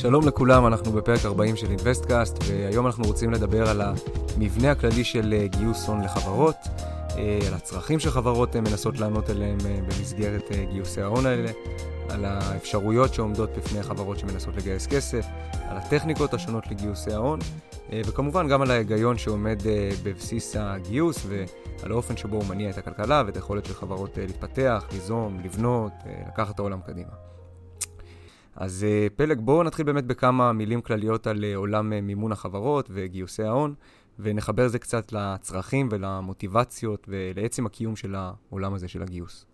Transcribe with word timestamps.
שלום 0.00 0.26
לכולם, 0.26 0.66
אנחנו 0.66 0.92
בפרק 0.92 1.24
40 1.24 1.56
של 1.56 1.66
InvestCast, 1.66 2.36
והיום 2.48 2.86
אנחנו 2.86 3.04
רוצים 3.04 3.30
לדבר 3.30 3.68
על 3.68 3.80
המבנה 3.80 4.70
הכללי 4.70 5.04
של 5.04 5.32
אה, 5.32 5.46
גיוס 5.46 5.88
הון 5.88 6.02
לחברות, 6.02 6.56
אה, 7.16 7.38
על 7.48 7.54
הצרכים 7.54 8.00
שחברות 8.00 8.56
אה, 8.56 8.60
מנסות 8.60 8.98
לענות 8.98 9.28
עליהם 9.28 9.58
במסגרת 9.62 10.50
גיוסי 10.70 11.02
ההון 11.02 11.26
האלה, 11.26 11.50
על 12.08 12.24
האפשרויות 12.24 13.14
שעומדות 13.14 13.50
בפני 13.56 13.82
חברות 13.82 14.18
שמנסות 14.18 14.56
לגייס 14.56 14.86
כסף, 14.86 15.26
על 15.68 15.76
הטכניקות 15.76 16.34
השונות 16.34 16.66
לגיוסי 16.66 17.12
ההון, 17.12 17.38
וכמובן 17.92 18.48
גם 18.48 18.62
על 18.62 18.70
ההיגיון 18.70 19.18
שעומד 19.18 19.62
בבסיס 20.02 20.56
הגיוס 20.58 21.26
ועל 21.28 21.92
האופן 21.92 22.16
שבו 22.16 22.36
הוא 22.36 22.44
מניע 22.48 22.70
את 22.70 22.78
הכלכלה 22.78 23.22
ואת 23.26 23.36
היכולת 23.36 23.64
של 23.64 23.74
חברות 23.74 24.18
להתפתח, 24.18 24.84
ליזום, 24.92 25.40
לבנות, 25.44 25.92
לקחת 26.28 26.54
את 26.54 26.58
העולם 26.58 26.80
קדימה. 26.86 27.30
אז 28.56 28.84
אה, 28.88 29.06
פלג, 29.16 29.40
בואו 29.40 29.62
נתחיל 29.62 29.86
באמת 29.86 30.04
בכמה 30.04 30.52
מילים 30.52 30.80
כלליות 30.80 31.26
על 31.26 31.44
אה, 31.44 31.56
עולם 31.56 31.92
אה, 31.92 32.00
מימון 32.00 32.32
החברות 32.32 32.90
וגיוסי 32.92 33.42
ההון, 33.42 33.74
ונחבר 34.18 34.66
את 34.66 34.70
זה 34.70 34.78
קצת 34.78 35.12
לצרכים 35.12 35.88
ולמוטיבציות 35.92 37.06
ולעצם 37.08 37.66
הקיום 37.66 37.96
של 37.96 38.14
העולם 38.14 38.74
הזה 38.74 38.88
של 38.88 39.02
הגיוס. 39.02 39.46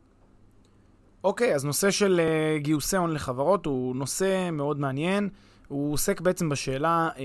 אוקיי, 1.25 1.53
okay, 1.53 1.55
אז 1.55 1.65
נושא 1.65 1.91
של 1.91 2.21
גיוסי 2.57 2.97
הון 2.97 3.13
לחברות 3.13 3.67
הוא 3.67 3.97
נושא 3.97 4.51
מאוד 4.53 4.81
מעניין. 4.81 5.29
הוא 5.69 5.93
עוסק 5.93 6.21
בעצם 6.21 6.49
בשאלה 6.49 7.09
uh, 7.15 7.19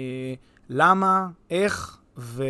למה, 0.69 1.27
איך 1.49 1.97
ו- 2.17 2.43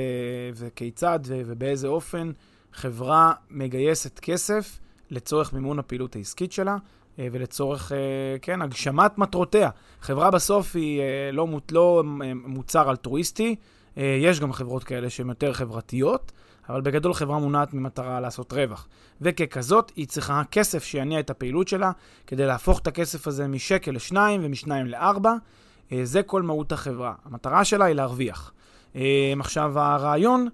וכיצד 0.55 1.19
ו- 1.25 1.41
ובאיזה 1.45 1.87
אופן 1.87 2.31
חברה 2.73 3.33
מגייסת 3.49 4.19
כסף 4.19 4.79
לצורך 5.09 5.53
מימון 5.53 5.79
הפעילות 5.79 6.15
העסקית 6.15 6.51
שלה. 6.51 6.77
אה, 7.19 7.27
ולצורך, 7.31 7.91
אה, 7.91 7.97
כן, 8.41 8.61
הגשמת 8.61 9.17
מטרותיה. 9.17 9.69
חברה 10.01 10.31
בסוף 10.31 10.75
היא 10.75 11.01
אה, 11.01 11.31
לא, 11.31 11.47
לא 11.71 12.03
מוצר 12.33 12.89
אלטרואיסטי, 12.89 13.55
יש 13.97 14.39
גם 14.39 14.53
חברות 14.53 14.83
כאלה 14.83 15.09
שהן 15.09 15.29
יותר 15.29 15.53
חברתיות, 15.53 16.31
אבל 16.69 16.81
בגדול 16.81 17.13
חברה 17.13 17.39
מונעת 17.39 17.73
ממטרה 17.73 18.19
לעשות 18.19 18.53
רווח. 18.53 18.87
וככזאת, 19.21 19.91
היא 19.95 20.07
צריכה 20.07 20.41
כסף 20.51 20.83
שיניע 20.83 21.19
את 21.19 21.29
הפעילות 21.29 21.67
שלה, 21.67 21.91
כדי 22.27 22.45
להפוך 22.45 22.79
את 22.79 22.87
הכסף 22.87 23.27
הזה 23.27 23.47
משקל 23.47 23.91
לשניים 23.91 24.41
ומשניים 24.43 24.85
לארבע. 24.85 25.33
זה 26.03 26.23
כל 26.23 26.41
מהות 26.41 26.71
החברה. 26.71 27.13
המטרה 27.25 27.65
שלה 27.65 27.85
היא 27.85 27.95
להרוויח. 27.95 28.53
עכשיו, 29.39 29.79
הרעיון 29.79 30.47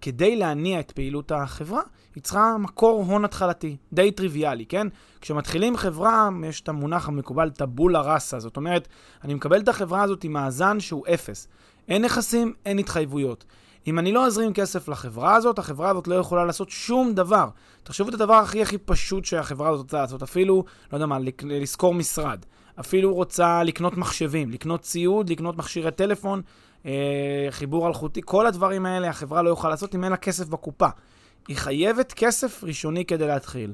שכדי 0.00 0.36
להניע 0.36 0.80
את 0.80 0.90
פעילות 0.90 1.32
החברה, 1.32 1.80
היא 2.14 2.22
צריכה 2.22 2.56
מקור 2.58 3.04
הון 3.08 3.24
התחלתי, 3.24 3.76
די 3.92 4.10
טריוויאלי, 4.12 4.66
כן? 4.66 4.86
כשמתחילים 5.20 5.76
חברה, 5.76 6.28
יש 6.48 6.60
את 6.60 6.68
המונח 6.68 7.08
המקובל 7.08 7.50
טבולה 7.50 8.00
ראסה, 8.00 8.40
זאת 8.40 8.56
אומרת, 8.56 8.88
אני 9.24 9.34
מקבל 9.34 9.60
את 9.60 9.68
החברה 9.68 10.02
הזאת 10.02 10.24
עם 10.24 10.32
מאזן 10.32 10.80
שהוא 10.80 11.04
אפס. 11.14 11.48
אין 11.88 12.04
נכסים, 12.04 12.52
אין 12.66 12.78
התחייבויות. 12.78 13.44
אם 13.86 13.98
אני 13.98 14.12
לא 14.12 14.26
אזרים 14.26 14.52
כסף 14.52 14.88
לחברה 14.88 15.34
הזאת, 15.34 15.58
החברה 15.58 15.90
הזאת 15.90 16.08
לא 16.08 16.14
יכולה 16.14 16.44
לעשות 16.44 16.70
שום 16.70 17.14
דבר. 17.14 17.48
תחשבו 17.82 18.08
את 18.08 18.14
הדבר 18.14 18.34
הכי 18.34 18.62
הכי 18.62 18.78
פשוט 18.78 19.24
שהחברה 19.24 19.68
הזאת 19.68 19.82
רוצה 19.82 19.96
לעשות, 19.96 20.22
אפילו, 20.22 20.64
לא 20.92 20.96
יודע 20.96 21.06
מה, 21.06 21.18
לשכור 21.44 21.94
משרד. 21.94 22.44
אפילו 22.80 23.14
רוצה 23.14 23.62
לקנות 23.62 23.96
מחשבים, 23.96 24.50
לקנות 24.50 24.80
ציוד, 24.80 25.30
לקנות 25.30 25.56
מכשירי 25.56 25.90
טלפון, 25.90 26.42
חיבור 27.50 27.88
אלחוטי, 27.88 28.20
כל 28.24 28.46
הדברים 28.46 28.86
האלה 28.86 29.08
החברה 29.08 29.42
לא 29.42 29.50
יכולה 29.50 29.70
לעשות 29.70 29.94
אם 29.94 30.04
אין 30.04 30.12
לה 30.12 30.16
כסף 30.16 30.48
בקופה. 30.48 30.88
היא 31.48 31.56
חייבת 31.56 32.12
כסף 32.12 32.64
ראשוני 32.64 33.04
כדי 33.04 33.26
להתחיל. 33.26 33.72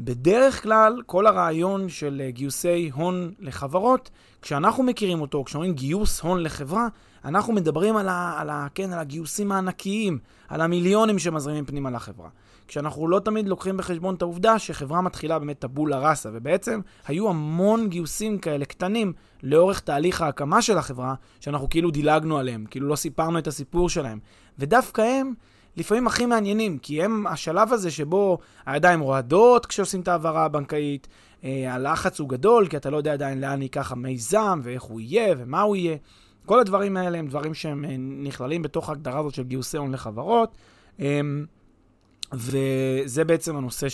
בדרך 0.00 0.62
כלל, 0.62 1.02
כל 1.06 1.26
הרעיון 1.26 1.88
של 1.88 2.22
אה, 2.24 2.30
גיוסי 2.30 2.90
הון 2.94 3.32
לחברות, 3.38 4.10
כשאנחנו 4.42 4.82
מכירים 4.82 5.20
אותו, 5.20 5.44
כשאומרים 5.44 5.72
גיוס 5.72 6.20
הון 6.20 6.42
לחברה, 6.42 6.88
אנחנו 7.24 7.52
מדברים 7.52 7.96
על, 7.96 8.08
ה, 8.08 8.34
על, 8.38 8.50
ה, 8.50 8.66
כן, 8.74 8.92
על 8.92 8.98
הגיוסים 8.98 9.52
הענקיים, 9.52 10.18
על 10.48 10.60
המיליונים 10.60 11.18
שמזרימים 11.18 11.64
פנימה 11.64 11.90
לחברה. 11.90 12.28
כשאנחנו 12.68 13.08
לא 13.08 13.18
תמיד 13.18 13.48
לוקחים 13.48 13.76
בחשבון 13.76 14.14
את 14.14 14.22
העובדה 14.22 14.58
שחברה 14.58 15.00
מתחילה 15.00 15.38
באמת 15.38 15.58
טבולה 15.58 15.98
ראסה, 15.98 16.28
ובעצם 16.32 16.80
היו 17.06 17.28
המון 17.28 17.88
גיוסים 17.88 18.38
כאלה 18.38 18.64
קטנים 18.64 19.12
לאורך 19.42 19.80
תהליך 19.80 20.22
ההקמה 20.22 20.62
של 20.62 20.78
החברה, 20.78 21.14
שאנחנו 21.40 21.68
כאילו 21.68 21.90
דילגנו 21.90 22.38
עליהם, 22.38 22.64
כאילו 22.70 22.88
לא 22.88 22.96
סיפרנו 22.96 23.38
את 23.38 23.46
הסיפור 23.46 23.88
שלהם. 23.88 24.18
ודווקא 24.58 25.00
הם 25.02 25.34
לפעמים 25.76 26.06
הכי 26.06 26.26
מעניינים, 26.26 26.78
כי 26.78 27.02
הם 27.02 27.26
השלב 27.26 27.72
הזה 27.72 27.90
שבו 27.90 28.38
הידיים 28.66 29.00
רועדות 29.00 29.66
כשעושים 29.66 30.00
את 30.00 30.08
ההעברה 30.08 30.44
הבנקאית, 30.44 31.08
אה, 31.44 31.74
הלחץ 31.74 32.20
הוא 32.20 32.28
גדול, 32.28 32.68
כי 32.68 32.76
אתה 32.76 32.90
לא 32.90 32.96
יודע 32.96 33.12
עדיין 33.12 33.40
לאן 33.40 33.62
ייקח 33.62 33.92
המיזם, 33.92 34.60
ואיך 34.62 34.82
הוא 34.82 35.00
יהיה, 35.00 35.34
ומה 35.38 35.60
הוא 35.60 35.76
יהיה. 35.76 35.96
כל 36.46 36.60
הדברים 36.60 36.96
האלה 36.96 37.18
הם 37.18 37.28
דברים 37.28 37.54
שהם 37.54 37.84
אה, 37.84 37.96
נכללים 37.98 38.62
בתוך 38.62 38.88
ההגדרה 38.88 39.20
הזאת 39.20 39.34
של 39.34 39.42
גיוסי 39.42 39.76
הון 39.76 39.92
לחברות, 39.92 40.56
אה, 41.00 41.20
וזה 42.32 43.24
בעצם 43.24 43.56
הנושא 43.56 43.88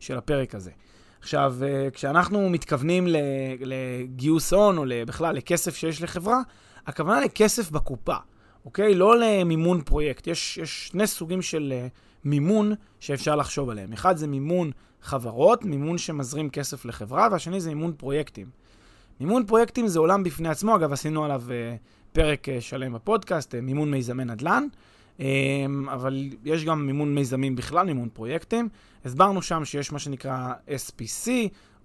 של 0.00 0.18
הפרק 0.18 0.54
הזה. 0.54 0.70
עכשיו, 1.20 1.54
אה, 1.62 1.88
כשאנחנו 1.90 2.50
מתכוונים 2.50 3.06
לגיוס 3.60 4.52
הון, 4.52 4.78
או 4.78 4.84
בכלל 5.06 5.36
לכסף 5.36 5.76
שיש 5.76 6.02
לחברה, 6.02 6.40
הכוונה 6.86 7.20
לכסף 7.20 7.70
בקופה. 7.70 8.16
אוקיי? 8.64 8.94
לא 8.94 9.18
למימון 9.18 9.82
פרויקט. 9.82 10.26
יש, 10.26 10.58
יש 10.58 10.88
שני 10.88 11.06
סוגים 11.06 11.42
של 11.42 11.72
uh, 11.72 11.90
מימון 12.24 12.72
שאפשר 13.00 13.36
לחשוב 13.36 13.70
עליהם. 13.70 13.92
אחד 13.92 14.16
זה 14.16 14.26
מימון 14.26 14.70
חברות, 15.02 15.64
מימון 15.64 15.98
שמזרים 15.98 16.50
כסף 16.50 16.84
לחברה, 16.84 17.28
והשני 17.32 17.60
זה 17.60 17.68
מימון 17.68 17.92
פרויקטים. 17.92 18.50
מימון 19.20 19.46
פרויקטים 19.46 19.86
זה 19.86 19.98
עולם 19.98 20.22
בפני 20.22 20.48
עצמו, 20.48 20.76
אגב, 20.76 20.92
עשינו 20.92 21.24
עליו 21.24 21.42
uh, 21.46 21.78
פרק 22.12 22.46
שלם 22.60 22.92
בפודקאסט, 22.92 23.54
מימון 23.54 23.90
מיזמי 23.90 24.24
נדל"ן, 24.24 24.66
אבל 25.92 26.30
יש 26.44 26.64
גם 26.64 26.86
מימון 26.86 27.14
מיזמים 27.14 27.56
בכלל, 27.56 27.86
מימון 27.86 28.08
פרויקטים. 28.12 28.68
הסברנו 29.04 29.42
שם 29.42 29.64
שיש 29.64 29.92
מה 29.92 29.98
שנקרא 29.98 30.52
SPC, 30.68 31.28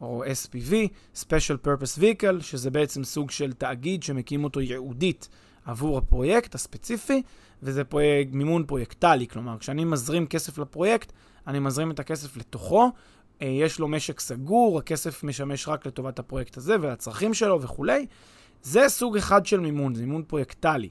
או 0.01 0.23
SPV, 0.23 0.73
Special 1.15 1.65
Purpose 1.65 1.99
Vehicle, 1.99 2.41
שזה 2.41 2.71
בעצם 2.71 3.03
סוג 3.03 3.31
של 3.31 3.53
תאגיד 3.53 4.03
שמקים 4.03 4.43
אותו 4.43 4.61
ייעודית 4.61 5.29
עבור 5.65 5.97
הפרויקט 5.97 6.55
הספציפי, 6.55 7.21
וזה 7.63 7.83
פרויקט, 7.83 8.31
מימון 8.33 8.65
פרויקטלי, 8.65 9.27
כלומר, 9.27 9.57
כשאני 9.59 9.85
מזרים 9.85 10.27
כסף 10.27 10.57
לפרויקט, 10.57 11.11
אני 11.47 11.59
מזרים 11.59 11.91
את 11.91 11.99
הכסף 11.99 12.37
לתוכו, 12.37 12.91
אה, 13.41 13.47
יש 13.47 13.79
לו 13.79 13.87
משק 13.87 14.19
סגור, 14.19 14.79
הכסף 14.79 15.23
משמש 15.23 15.67
רק 15.67 15.85
לטובת 15.85 16.19
הפרויקט 16.19 16.57
הזה 16.57 16.75
ולצרכים 16.81 17.33
שלו 17.33 17.61
וכולי. 17.61 18.05
זה 18.61 18.89
סוג 18.89 19.17
אחד 19.17 19.45
של 19.45 19.59
מימון, 19.59 19.95
זה 19.95 20.01
מימון 20.01 20.23
פרויקטלי, 20.23 20.89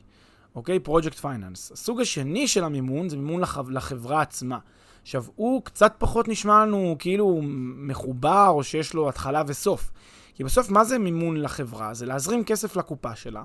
אוקיי? 0.55 0.81
Project 0.81 1.15
finance. 1.15 1.73
הסוג 1.73 2.01
השני 2.01 2.49
של 2.49 2.65
המימון 2.65 3.09
זה 3.09 3.17
מימון 3.17 3.41
לח... 3.41 3.59
לחברה 3.69 4.21
עצמה. 4.21 4.59
עכשיו, 5.03 5.25
הוא 5.37 5.63
קצת 5.65 5.95
פחות 5.99 6.29
נשמע 6.29 6.67
לנו 6.67 6.97
כאילו 6.99 7.41
מחובר 7.77 8.49
או 8.49 8.65
שיש 8.65 8.95
לו 8.95 9.09
התחלה 9.09 9.43
וסוף. 9.47 9.91
כי 10.35 10.45
בסוף, 10.45 10.71
מה 10.71 10.85
זה 10.85 10.99
מימון 10.99 11.37
לחברה? 11.41 11.95
זה 11.95 12.07
להזרים 12.07 12.45
כסף 12.45 12.77
לקופה 12.77 13.17
שלה, 13.17 13.43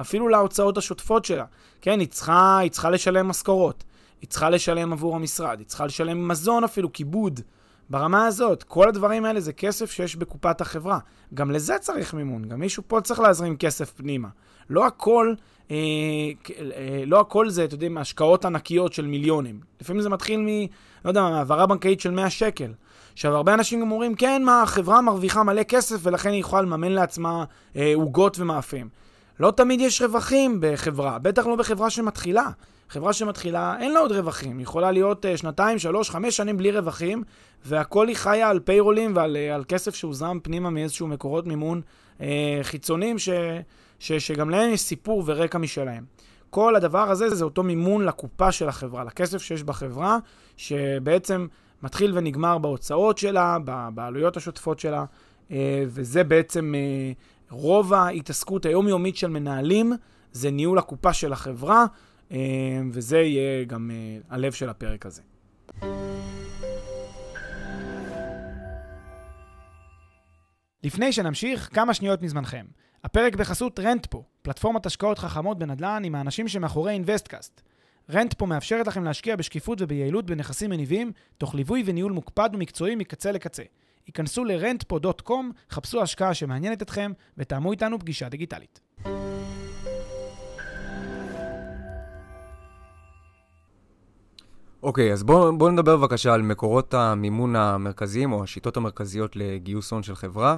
אפילו 0.00 0.28
להוצאות 0.28 0.78
השוטפות 0.78 1.24
שלה. 1.24 1.44
כן, 1.80 2.00
היא 2.00 2.08
צריכה, 2.08 2.58
היא 2.58 2.70
צריכה 2.70 2.90
לשלם 2.90 3.28
משכורות, 3.28 3.84
היא 4.20 4.28
צריכה 4.28 4.50
לשלם 4.50 4.92
עבור 4.92 5.16
המשרד, 5.16 5.58
היא 5.58 5.66
צריכה 5.66 5.86
לשלם 5.86 6.28
מזון 6.28 6.64
אפילו, 6.64 6.92
כיבוד. 6.92 7.40
ברמה 7.90 8.26
הזאת, 8.26 8.62
כל 8.62 8.88
הדברים 8.88 9.24
האלה 9.24 9.40
זה 9.40 9.52
כסף 9.52 9.90
שיש 9.90 10.16
בקופת 10.16 10.60
החברה. 10.60 10.98
גם 11.34 11.50
לזה 11.50 11.78
צריך 11.78 12.14
מימון, 12.14 12.48
גם 12.48 12.60
מישהו 12.60 12.82
פה 12.86 13.00
צריך 13.00 13.20
להזרים 13.20 13.56
כסף 13.56 13.92
פנימה. 13.92 14.28
לא 14.70 14.86
הכל, 14.86 15.34
אה, 15.70 15.76
אה, 16.76 17.02
לא 17.06 17.20
הכל 17.20 17.48
זה, 17.48 17.64
אתם 17.64 17.74
יודעים, 17.74 17.98
השקעות 17.98 18.44
ענקיות 18.44 18.92
של 18.92 19.06
מיליונים. 19.06 19.60
לפעמים 19.80 20.02
זה 20.02 20.08
מתחיל 20.08 20.40
מ... 20.40 20.46
לא 21.04 21.10
יודע, 21.10 21.22
מהעברה 21.22 21.66
בנקאית 21.66 22.00
של 22.00 22.10
100 22.10 22.30
שקל. 22.30 22.72
עכשיו, 23.12 23.36
הרבה 23.36 23.54
אנשים 23.54 23.80
גם 23.80 23.92
אומרים, 23.92 24.14
כן, 24.14 24.42
מה, 24.44 24.62
החברה 24.62 25.00
מרוויחה 25.00 25.42
מלא 25.42 25.62
כסף 25.62 25.96
ולכן 26.02 26.30
היא 26.30 26.40
יכולה 26.40 26.62
לממן 26.62 26.92
לעצמה 26.92 27.44
אה, 27.76 27.92
עוגות 27.94 28.38
אה, 28.38 28.42
ומאפים. 28.42 28.88
לא 29.40 29.50
תמיד 29.50 29.80
יש 29.80 30.02
רווחים 30.02 30.58
בחברה, 30.60 31.18
בטח 31.18 31.46
לא 31.46 31.56
בחברה 31.56 31.90
שמתחילה. 31.90 32.46
חברה 32.88 33.12
שמתחילה, 33.12 33.76
אין 33.80 33.92
לה 33.92 34.00
עוד 34.00 34.12
רווחים. 34.12 34.58
היא 34.58 34.62
יכולה 34.62 34.90
להיות 34.90 35.24
uh, 35.24 35.36
שנתיים, 35.36 35.78
שלוש, 35.78 36.10
חמש 36.10 36.36
שנים 36.36 36.56
בלי 36.56 36.70
רווחים, 36.70 37.22
והכל 37.64 38.08
היא 38.08 38.16
חיה 38.16 38.50
על 38.50 38.60
פיירולים 38.60 39.16
ועל 39.16 39.36
על 39.36 39.64
כסף 39.68 39.94
שהוזרם 39.94 40.38
פנימה 40.42 40.70
מאיזשהו 40.70 41.06
מקורות 41.06 41.46
מימון 41.46 41.80
חיצוניים, 42.62 43.18
ש, 43.18 43.28
ש, 44.00 44.12
שגם 44.12 44.50
להם 44.50 44.70
יש 44.72 44.80
סיפור 44.80 45.22
ורקע 45.26 45.58
משלהם. 45.58 46.04
כל 46.50 46.76
הדבר 46.76 47.10
הזה 47.10 47.34
זה 47.34 47.44
אותו 47.44 47.62
מימון 47.62 48.04
לקופה 48.04 48.52
של 48.52 48.68
החברה, 48.68 49.04
לכסף 49.04 49.42
שיש 49.42 49.62
בחברה, 49.62 50.18
שבעצם 50.56 51.46
מתחיל 51.82 52.18
ונגמר 52.18 52.58
בהוצאות 52.58 53.18
שלה, 53.18 53.58
בעלויות 53.94 54.36
השוטפות 54.36 54.78
שלה, 54.78 55.04
וזה 55.86 56.24
בעצם 56.24 56.74
רוב 57.50 57.94
ההתעסקות 57.94 58.66
היומיומית 58.66 59.16
של 59.16 59.30
מנהלים, 59.30 59.92
זה 60.32 60.50
ניהול 60.50 60.78
הקופה 60.78 61.12
של 61.12 61.32
החברה, 61.32 61.84
וזה 62.92 63.18
יהיה 63.18 63.64
גם 63.64 63.90
הלב 64.30 64.52
של 64.52 64.68
הפרק 64.68 65.06
הזה. 65.06 65.22
לפני 70.84 71.12
שנמשיך, 71.12 71.68
כמה 71.72 71.94
שניות 71.94 72.22
מזמנכם. 72.22 72.66
הפרק 73.04 73.36
בחסות 73.36 73.80
Rentpo, 73.80 74.24
פלטפורמת 74.42 74.86
השקעות 74.86 75.18
חכמות 75.18 75.58
בנדל"ן 75.58 76.02
עם 76.04 76.14
האנשים 76.14 76.48
שמאחורי 76.48 76.92
InvestCast. 76.92 77.60
Rentpo 78.10 78.46
מאפשרת 78.46 78.86
לכם 78.86 79.04
להשקיע 79.04 79.36
בשקיפות 79.36 79.82
וביעילות 79.82 80.26
בנכסים 80.26 80.70
מניבים, 80.70 81.12
תוך 81.38 81.54
ליווי 81.54 81.82
וניהול 81.86 82.12
מוקפד 82.12 82.50
ומקצועי 82.52 82.94
מקצה 82.94 83.32
לקצה. 83.32 83.62
היכנסו 84.06 84.44
ל-rentpo.com, 84.44 85.32
חפשו 85.70 86.02
השקעה 86.02 86.34
שמעניינת 86.34 86.82
אתכם 86.82 87.12
ותאמו 87.38 87.72
איתנו 87.72 87.98
פגישה 87.98 88.28
דיגיטלית. 88.28 88.80
אוקיי, 94.82 95.10
okay, 95.10 95.12
אז 95.12 95.22
בואו 95.22 95.58
בוא 95.58 95.70
נדבר 95.70 95.96
בבקשה 95.96 96.34
על 96.34 96.42
מקורות 96.42 96.94
המימון 96.94 97.56
המרכזיים 97.56 98.32
או 98.32 98.42
השיטות 98.42 98.76
המרכזיות 98.76 99.36
לגיוס 99.36 99.92
הון 99.92 100.02
של 100.02 100.14
חברה. 100.14 100.56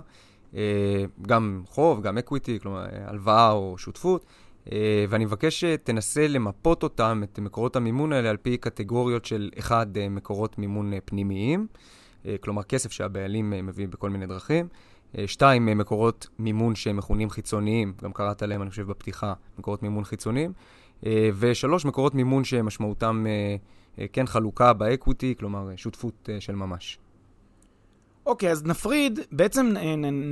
אה, 0.57 1.05
גם 1.23 1.63
חוב, 1.67 2.03
גם 2.03 2.19
equity, 2.19 2.61
כלומר 2.61 2.87
הלוואה 3.07 3.53
או 3.53 3.79
שותפות. 3.79 4.27
אה, 4.73 5.05
ואני 5.09 5.25
מבקש 5.25 5.65
שתנסה 5.65 6.29
למפות 6.29 6.83
אותם, 6.83 7.23
את 7.25 7.39
מקורות 7.39 7.77
המימון 7.77 8.13
האלה, 8.13 8.31
על 8.31 8.37
פי 8.37 8.57
קטגוריות 8.57 9.25
של 9.25 9.51
אחד, 9.59 9.97
אה, 9.97 10.09
מקורות 10.09 10.59
מימון 10.59 10.93
פנימיים. 11.05 11.67
אה, 12.27 12.37
כלומר 12.41 12.63
כסף 12.63 12.93
שהבעלים 12.93 13.53
אה, 13.53 13.63
מביאים 13.63 13.91
בכל 13.91 14.11
מיני 14.11 14.27
דרכים. 14.27 14.69
אה, 15.19 15.27
שתיים, 15.27 15.67
מקורות 15.79 16.29
מימון 16.39 16.75
שהם 16.75 16.97
מכונים 16.97 17.31
חיצוניים, 17.31 17.93
גם 18.03 18.13
קראת 18.13 18.43
עליהם, 18.43 18.63
אני 18.63 18.71
חושב, 18.71 18.87
בפתיחה, 18.87 19.33
מקורות 19.59 19.83
מימון 19.83 20.05
חיצוניים. 20.05 20.53
ושלוש, 21.39 21.85
מקורות 21.85 22.15
מימון 22.15 22.45
שמשמעותם 22.45 23.27
כן 24.13 24.27
חלוקה 24.27 24.73
ב-equity, 24.73 25.35
כלומר 25.39 25.77
שותפות 25.77 26.29
של 26.41 26.55
ממש. 26.55 26.99
אוקיי, 28.27 28.51
אז 28.51 28.65
נפריד, 28.65 29.21
בעצם 29.33 29.75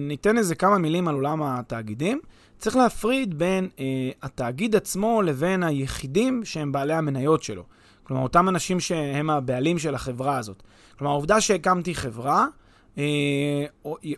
ניתן 0.08 0.38
איזה 0.38 0.54
כמה 0.54 0.78
מילים 0.78 1.08
על 1.08 1.14
עולם 1.14 1.42
התאגידים. 1.42 2.20
צריך 2.58 2.76
להפריד 2.76 3.38
בין 3.38 3.68
אה, 3.78 4.10
התאגיד 4.22 4.76
עצמו 4.76 5.22
לבין 5.22 5.62
היחידים 5.62 6.44
שהם 6.44 6.72
בעלי 6.72 6.94
המניות 6.94 7.42
שלו. 7.42 7.64
כלומר, 8.02 8.22
אותם 8.22 8.48
אנשים 8.48 8.80
שהם 8.80 9.30
הבעלים 9.30 9.78
של 9.78 9.94
החברה 9.94 10.38
הזאת. 10.38 10.62
כלומר, 10.98 11.12
העובדה 11.12 11.40
שהקמתי 11.40 11.94
חברה, 11.94 12.46
אה, 12.98 13.04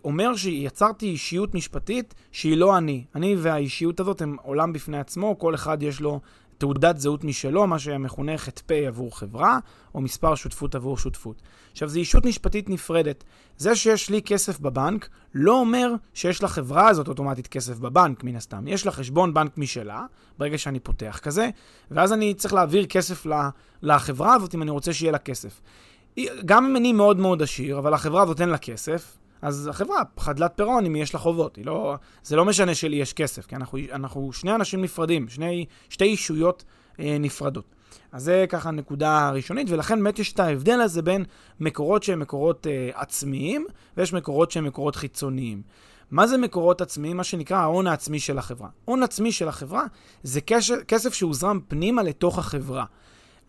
אומר 0.05 0.37
שיצרתי 0.37 1.07
אישיות 1.07 1.55
משפטית 1.55 2.15
שהיא 2.33 2.57
לא 2.57 2.79
אני. 2.79 3.05
אני 3.15 3.37
והאישיות 3.39 4.01
הזאת 4.01 4.23
הם 4.23 4.37
עולם 4.43 4.73
בפני 4.73 4.99
עצמו, 4.99 5.39
כל 5.39 5.55
אחד 5.55 5.83
יש 5.83 6.01
לו 6.01 6.21
תעודת 6.59 6.99
זהות 7.01 7.25
משלו, 7.25 7.67
מה 7.67 7.79
שמכונה 7.79 8.39
ח"פ 8.39 8.71
עבור 8.71 9.19
חברה, 9.19 9.59
או 9.95 10.01
מספר 10.01 10.35
שותפות 10.35 10.75
עבור 10.75 10.99
שותפות. 10.99 11.43
עכשיו, 11.73 11.89
זו 11.89 11.99
אישות 11.99 12.27
משפטית 12.27 12.71
נפרדת. 12.71 13.25
זה 13.57 13.77
שיש 13.77 14.11
לי 14.11 14.23
כסף 14.23 14.61
בבנק, 14.61 15.09
לא 15.35 15.61
אומר 15.61 15.95
שיש 16.15 16.43
לחברה 16.43 16.89
הזאת 16.89 17.09
אוטומטית 17.09 17.47
כסף 17.47 17.79
בבנק, 17.79 18.25
מן 18.25 18.37
הסתם. 18.37 18.69
יש 18.69 18.87
לה 18.87 18.93
חשבון 18.93 19.35
בנק 19.35 19.59
משלה, 19.59 20.07
ברגע 20.39 20.59
שאני 20.59 20.81
פותח 20.81 21.21
כזה, 21.23 21.51
ואז 21.91 22.13
אני 22.13 22.35
צריך 22.35 22.55
להעביר 22.55 22.87
כסף 22.87 23.27
לחברה 23.83 24.35
הזאת 24.35 24.55
אם 24.55 24.63
אני 24.63 24.71
רוצה 24.71 24.93
שיהיה 24.93 25.13
לה 25.13 25.19
כסף. 25.19 25.61
גם 26.45 26.65
אם 26.65 26.77
אני 26.77 26.93
מאוד 26.93 27.19
מאוד 27.19 27.43
עשיר, 27.43 27.79
אבל 27.79 27.95
החברה 27.95 28.23
הזאת 28.23 28.41
אין 28.41 28.49
לה 28.49 28.59
כסף, 28.59 29.17
אז 29.43 29.67
החברה 29.67 30.03
חדלת 30.19 30.53
פירעון 30.57 30.87
אם 30.87 30.97
יש 30.97 31.15
לה 31.15 31.21
חובות. 31.21 31.59
לא, 31.65 31.95
זה 32.23 32.37
לא 32.37 32.45
משנה 32.45 32.75
שלי 32.75 32.97
יש 32.97 33.13
כסף, 33.13 33.47
כי 33.47 33.57
אנחנו, 33.57 33.79
אנחנו 33.93 34.33
שני 34.33 34.55
אנשים 34.55 34.83
נפרדים, 34.83 35.29
שני, 35.29 35.67
שתי 35.89 36.05
אישויות 36.05 36.65
אה, 37.01 37.17
נפרדות. 37.21 37.65
אז 38.13 38.25
זה 38.25 38.45
ככה 38.49 38.71
נקודה 38.71 39.31
ראשונית, 39.31 39.71
ולכן 39.71 39.99
באמת 39.99 40.19
יש 40.19 40.33
את 40.33 40.41
ההבדל 40.41 40.81
הזה 40.81 41.03
בין 41.03 41.25
מקורות 41.61 42.03
שהם 42.03 42.21
מקורות 42.21 42.67
אה, 42.67 42.91
עצמיים, 42.95 43.67
ויש 43.97 44.13
מקורות 44.13 44.51
שהם 44.51 44.65
מקורות 44.65 44.97
חיצוניים. 44.97 45.63
מה 46.11 46.27
זה 46.27 46.37
מקורות 46.37 46.81
עצמיים? 46.81 47.17
מה 47.17 47.25
שנקרא 47.25 47.57
ההון 47.57 47.87
העצמי 47.87 48.21
של 48.21 48.39
החברה. 48.39 48.69
הון 48.85 49.03
עצמי 49.03 49.33
של 49.33 49.49
החברה 49.49 49.85
זה 50.23 50.41
כסף 50.89 51.15
שהוזרם 51.15 51.61
פנימה 51.69 52.03
לתוך 52.03 52.39
החברה. 52.39 52.85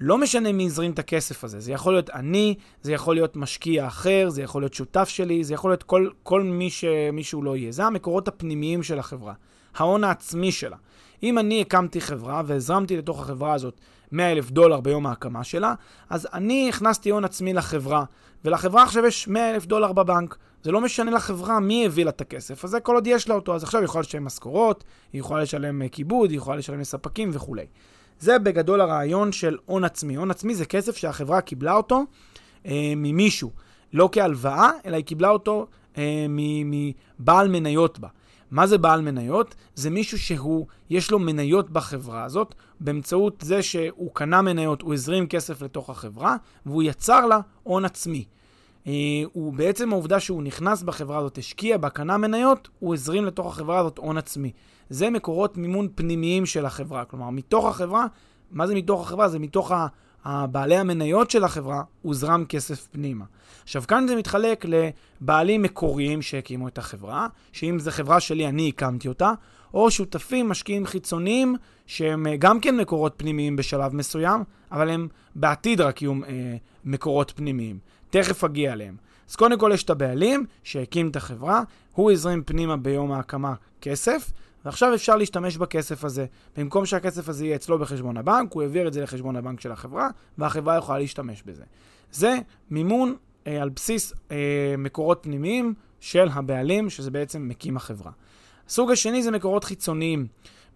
לא 0.06 0.18
משנה 0.18 0.52
מי 0.52 0.64
יזרים 0.64 0.92
את 0.92 1.00
הכסף 1.00 1.44
הזה, 1.44 1.60
זה 1.60 1.72
יכול 1.72 1.94
להיות 1.94 2.10
אני, 2.10 2.56
זה 2.82 2.94
יכול 2.94 3.16
להיות 3.16 3.36
משקיע 3.36 3.88
אחר, 3.88 4.30
זה 4.30 4.42
יכול 4.42 4.62
להיות 4.62 4.74
שותף 4.74 5.10
שלי, 5.10 5.44
זה 5.44 5.54
יכול 5.54 5.72
להיות 5.72 5.84
כל, 5.84 6.10
כל 6.24 6.42
מי 6.44 6.70
שמישהו 6.70 7.44
לא 7.44 7.58
יהיה. 7.58 7.72
זה 7.72 7.86
המקורות 7.86 8.28
הפנימיים 8.28 8.84
של 8.84 9.00
החברה, 9.00 9.34
ההון 9.76 10.04
העצמי 10.04 10.52
שלה. 10.52 10.78
אם 11.24 11.40
אני 11.40 11.62
הקמתי 11.62 12.02
חברה 12.02 12.42
והזרמתי 12.46 12.98
לתוך 12.98 13.22
החברה 13.22 13.54
הזאת 13.54 13.80
100 14.12 14.32
אלף 14.32 14.52
דולר 14.52 14.80
ביום 14.80 15.08
ההקמה 15.08 15.44
שלה, 15.44 15.74
אז 16.10 16.28
אני 16.34 16.70
הכנסתי 16.70 17.10
הון 17.10 17.26
עצמי 17.26 17.54
לחברה, 17.54 18.04
ולחברה 18.46 18.84
עכשיו 18.84 19.06
יש 19.06 19.28
100 19.28 19.52
אלף 19.52 19.66
דולר 19.66 19.94
בבנק. 19.94 20.38
זה 20.64 20.72
לא 20.72 20.82
משנה 20.82 21.12
לחברה 21.12 21.60
מי 21.60 21.86
הביא 21.86 22.04
לה 22.04 22.10
את 22.10 22.22
הכסף 22.22 22.64
הזה, 22.64 22.80
כל 22.80 22.96
עוד 22.96 23.08
יש 23.08 23.30
לה 23.30 23.36
אותו, 23.36 23.56
אז 23.56 23.64
עכשיו 23.64 23.82
היא 23.82 23.86
יכולה 23.86 24.02
לשלם 24.02 24.26
משכורות, 24.26 24.84
היא 25.14 25.20
יכולה 25.20 25.42
לשלם 25.42 25.82
אה, 25.82 25.90
כיבוד, 25.90 26.30
היא 26.30 26.38
יכולה 26.38 26.58
לשלם 26.58 26.80
לספקים 26.80 27.30
וכולי. 27.34 27.66
זה 28.24 28.40
בגדול 28.40 28.82
הרעיון 28.82 29.32
של 29.32 29.58
הון 29.66 29.84
עצמי. 29.84 30.16
הון 30.16 30.32
עצמי 30.32 30.56
זה 30.56 30.66
כסף 30.66 30.98
שהחברה 30.98 31.42
קיבלה 31.42 31.74
אותו 31.74 32.04
אה, 32.66 32.94
ממישהו, 32.96 33.52
לא 33.94 34.10
כהלוואה, 34.12 34.72
אלא 34.86 34.96
היא 34.96 35.06
קיבלה 35.06 35.30
אותו 35.30 35.68
אה, 35.98 36.26
מבעל 36.66 37.48
מניות 37.48 38.00
בה. 38.00 38.08
מה 38.52 38.68
זה 38.68 38.78
בעל 38.78 39.02
מניות? 39.02 39.56
זה 39.76 39.90
מישהו 39.90 40.20
שהוא, 40.20 40.68
יש 40.90 41.12
לו 41.12 41.20
מניות 41.20 41.70
בחברה 41.70 42.24
הזאת, 42.24 42.56
באמצעות 42.80 43.44
זה 43.46 43.64
שהוא 43.64 44.10
קנה 44.14 44.42
מניות, 44.42 44.82
הוא 44.82 44.94
הזרים 44.94 45.28
כסף 45.28 45.62
לתוך 45.62 45.90
החברה, 45.90 46.36
והוא 46.66 46.84
יצר 46.84 47.26
לה 47.26 47.40
הון 47.64 47.86
עצמי. 47.86 48.26
Uh, 48.84 48.88
הוא 49.34 49.54
בעצם 49.54 49.94
העובדה 49.94 50.20
שהוא 50.20 50.44
נכנס 50.44 50.84
בחברה 50.84 51.18
הזאת, 51.18 51.38
השקיע 51.38 51.78
בה, 51.78 51.90
קנה 51.90 52.18
מניות, 52.18 52.70
הוא 52.80 52.94
הזרים 52.94 53.26
לתוך 53.26 53.48
החברה 53.48 53.80
הזאת 53.80 53.98
הון 53.98 54.18
עצמי. 54.18 54.52
זה 54.90 55.10
מקורות 55.10 55.58
מימון 55.58 55.88
פנימיים 55.96 56.46
של 56.46 56.66
החברה. 56.66 57.06
כלומר, 57.06 57.30
מתוך 57.30 57.66
החברה, 57.66 58.06
מה 58.52 58.68
זה 58.68 58.76
מתוך 58.76 59.02
החברה? 59.02 59.30
זה 59.30 59.40
מתוך 59.40 59.72
הבעלי 60.26 60.78
המניות 60.78 61.32
של 61.32 61.44
החברה, 61.44 61.84
הוזרם 62.02 62.46
כסף 62.46 62.88
פנימה. 62.92 63.26
עכשיו, 63.64 63.84
כאן 63.88 64.08
זה 64.08 64.16
מתחלק 64.16 64.66
לבעלים 64.66 65.62
מקוריים 65.62 66.22
שהקימו 66.22 66.68
את 66.68 66.78
החברה, 66.78 67.28
שאם 67.52 67.80
זו 67.80 67.92
חברה 67.92 68.20
שלי, 68.20 68.48
אני 68.48 68.70
הקמתי 68.70 69.08
אותה, 69.08 69.34
או 69.74 69.92
שותפים, 69.92 70.50
משקיעים 70.50 70.86
חיצוניים, 70.86 71.56
שהם 71.86 72.28
אה, 72.28 72.36
גם 72.38 72.60
כן 72.60 72.78
מקורות 72.78 73.14
פנימיים 73.18 73.56
בשלב 73.56 73.96
מסוים, 73.96 74.44
אבל 74.72 74.90
הם 74.90 75.08
בעתיד 75.36 75.82
רק 75.82 76.02
יהיו 76.02 76.14
אה, 76.14 76.56
מקורות 76.86 77.34
פנימיים. 77.36 77.80
תכף 78.10 78.44
אגיע 78.44 78.74
אליהם. 78.74 78.96
אז 79.30 79.36
קודם 79.36 79.60
כל 79.60 79.72
יש 79.74 79.84
את 79.84 79.90
הבעלים 79.90 80.46
שהקים 80.64 81.10
את 81.10 81.16
החברה, 81.16 81.64
הוא 81.92 82.12
הזרים 82.12 82.44
פנימה 82.44 82.78
ביום 82.78 83.12
ההקמה 83.12 83.54
כסף, 83.82 84.32
ועכשיו 84.66 84.94
אפשר 84.94 85.16
להשתמש 85.16 85.58
בכסף 85.58 86.04
הזה. 86.04 86.26
במקום 86.58 86.86
שהכסף 86.86 87.30
הזה 87.30 87.46
יהיה 87.46 87.56
אצלו 87.56 87.80
בחשבון 87.80 88.18
הבנק, 88.18 88.54
הוא 88.54 88.62
העביר 88.64 88.88
את 88.88 88.94
זה 88.94 89.02
לחשבון 89.02 89.36
הבנק 89.36 89.60
של 89.60 89.72
החברה, 89.72 90.10
והחברה 90.38 90.78
יכולה 90.78 91.00
להשתמש 91.00 91.44
בזה. 91.44 91.64
זה 92.12 92.36
מימון 92.72 93.16
אה, 93.48 93.62
על 93.62 93.70
בסיס 93.70 94.14
אה, 94.32 94.76
מקורות 94.78 95.20
פנימיים 95.22 95.74
של 96.00 96.28
הבעלים, 96.34 96.90
שזה 96.90 97.12
בעצם 97.12 97.48
מקים 97.48 97.78
החברה. 97.78 98.12
הסוג 98.68 98.92
השני 98.92 99.24
זה 99.24 99.32
מקורות 99.32 99.64
חיצוניים. 99.64 100.28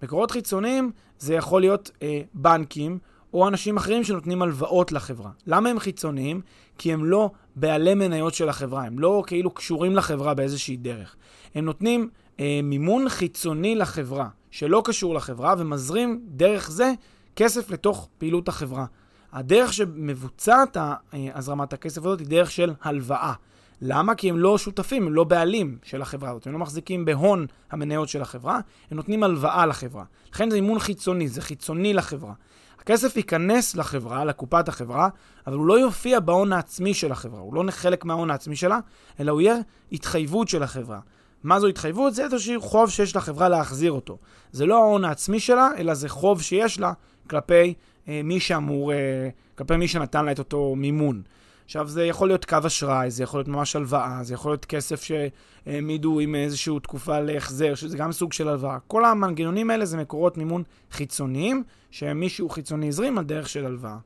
מקורות 0.03 0.31
חיצוניים 0.31 0.91
זה 1.19 1.33
יכול 1.33 1.61
להיות 1.61 1.91
אה, 2.01 2.21
בנקים 2.33 2.99
או 3.33 3.47
אנשים 3.47 3.77
אחרים 3.77 4.03
שנותנים 4.03 4.41
הלוואות 4.41 4.91
לחברה. 4.91 5.31
למה 5.47 5.69
הם 5.69 5.79
חיצוניים? 5.79 6.41
כי 6.77 6.93
הם 6.93 7.05
לא 7.05 7.31
בעלי 7.55 7.93
מניות 7.93 8.33
של 8.33 8.49
החברה, 8.49 8.83
הם 8.83 8.99
לא 8.99 9.23
כאילו 9.27 9.51
קשורים 9.51 9.95
לחברה 9.95 10.33
באיזושהי 10.33 10.77
דרך. 10.77 11.15
הם 11.55 11.65
נותנים 11.65 12.09
אה, 12.39 12.59
מימון 12.63 13.09
חיצוני 13.09 13.75
לחברה, 13.75 14.27
שלא 14.51 14.81
קשור 14.85 15.15
לחברה, 15.15 15.55
ומזרים 15.57 16.21
דרך 16.27 16.71
זה 16.71 16.93
כסף 17.35 17.71
לתוך 17.71 18.07
פעילות 18.17 18.47
החברה. 18.47 18.85
הדרך 19.33 19.73
שמבוצעת 19.73 20.77
הזרמת 21.13 21.73
הכסף 21.73 21.97
הזאת 21.97 22.19
היא 22.19 22.27
דרך 22.27 22.51
של 22.51 22.73
הלוואה. 22.81 23.33
למה? 23.81 24.15
כי 24.15 24.29
הם 24.29 24.37
לא 24.37 24.57
שותפים, 24.57 25.07
הם 25.07 25.13
לא 25.13 25.23
בעלים 25.23 25.77
של 25.83 26.01
החברה 26.01 26.29
הזאת, 26.29 26.47
הם 26.47 26.53
לא 26.53 26.59
מחזיקים 26.59 27.05
בהון 27.05 27.45
המניות 27.71 28.09
של 28.09 28.21
החברה, 28.21 28.59
הם 28.91 28.97
נותנים 28.97 29.23
הלוואה 29.23 29.65
לחברה. 29.65 30.03
לכן 30.33 30.49
זה 30.49 30.55
אימון 30.55 30.79
חיצוני, 30.79 31.27
זה 31.27 31.41
חיצוני 31.41 31.93
לחברה. 31.93 32.33
הכסף 32.79 33.17
ייכנס 33.17 33.75
לחברה, 33.75 34.25
לקופת 34.25 34.67
החברה, 34.67 35.09
אבל 35.47 35.55
הוא 35.55 35.65
לא 35.65 35.79
יופיע 35.79 36.19
בהון 36.19 36.53
העצמי 36.53 36.93
של 36.93 37.11
החברה, 37.11 37.39
הוא 37.39 37.53
לא 37.53 37.63
חלק 37.71 38.05
מההון 38.05 38.31
העצמי 38.31 38.55
שלה, 38.55 38.79
אלא 39.19 39.31
הוא 39.31 39.41
יהיה 39.41 39.57
התחייבות 39.91 40.47
של 40.47 40.63
החברה. 40.63 40.99
מה 41.43 41.59
זו 41.59 41.67
התחייבות? 41.67 42.13
זה 42.13 42.23
איזשהו 42.23 42.61
חוב 42.61 42.89
שיש 42.89 43.15
לחברה 43.15 43.49
להחזיר 43.49 43.91
אותו. 43.91 44.17
זה 44.51 44.65
לא 44.65 44.77
ההון 44.77 45.05
העצמי 45.05 45.39
שלה, 45.39 45.69
אלא 45.77 45.93
זה 45.93 46.09
חוב 46.09 46.41
שיש 46.41 46.79
לה 46.79 46.93
כלפי 47.29 47.73
אה, 48.07 48.21
מי 48.23 48.39
שאמור, 48.39 48.93
אה, 48.93 49.29
כלפי 49.57 49.77
מי 49.77 49.87
שנתן 49.87 50.25
לה 50.25 50.31
את 50.31 50.39
אותו 50.39 50.75
מימון. 50.75 51.21
עכשיו, 51.65 51.87
זה 51.87 52.05
יכול 52.05 52.27
להיות 52.27 52.45
קו 52.45 52.57
אשראי, 52.65 53.11
זה 53.11 53.23
יכול 53.23 53.39
להיות 53.39 53.47
ממש 53.47 53.75
הלוואה, 53.75 54.19
זה 54.23 54.33
יכול 54.33 54.51
להיות 54.51 54.65
כסף 54.65 55.03
שהעמידו 55.03 56.19
עם 56.19 56.35
איזושהי 56.35 56.79
תקופה 56.83 57.19
להחזר, 57.19 57.75
שזה 57.75 57.97
גם 57.97 58.11
סוג 58.11 58.33
של 58.33 58.47
הלוואה. 58.47 58.77
כל 58.87 59.05
המנגנונים 59.05 59.69
האלה 59.69 59.85
זה 59.85 59.97
מקורות 59.97 60.37
מימון 60.37 60.63
חיצוניים, 60.91 61.63
שמישהו 61.91 62.49
חיצוני 62.49 62.87
הזרים 62.87 63.17
על 63.17 63.23
דרך 63.23 63.49
של 63.49 63.65
הלוואה. 63.65 63.97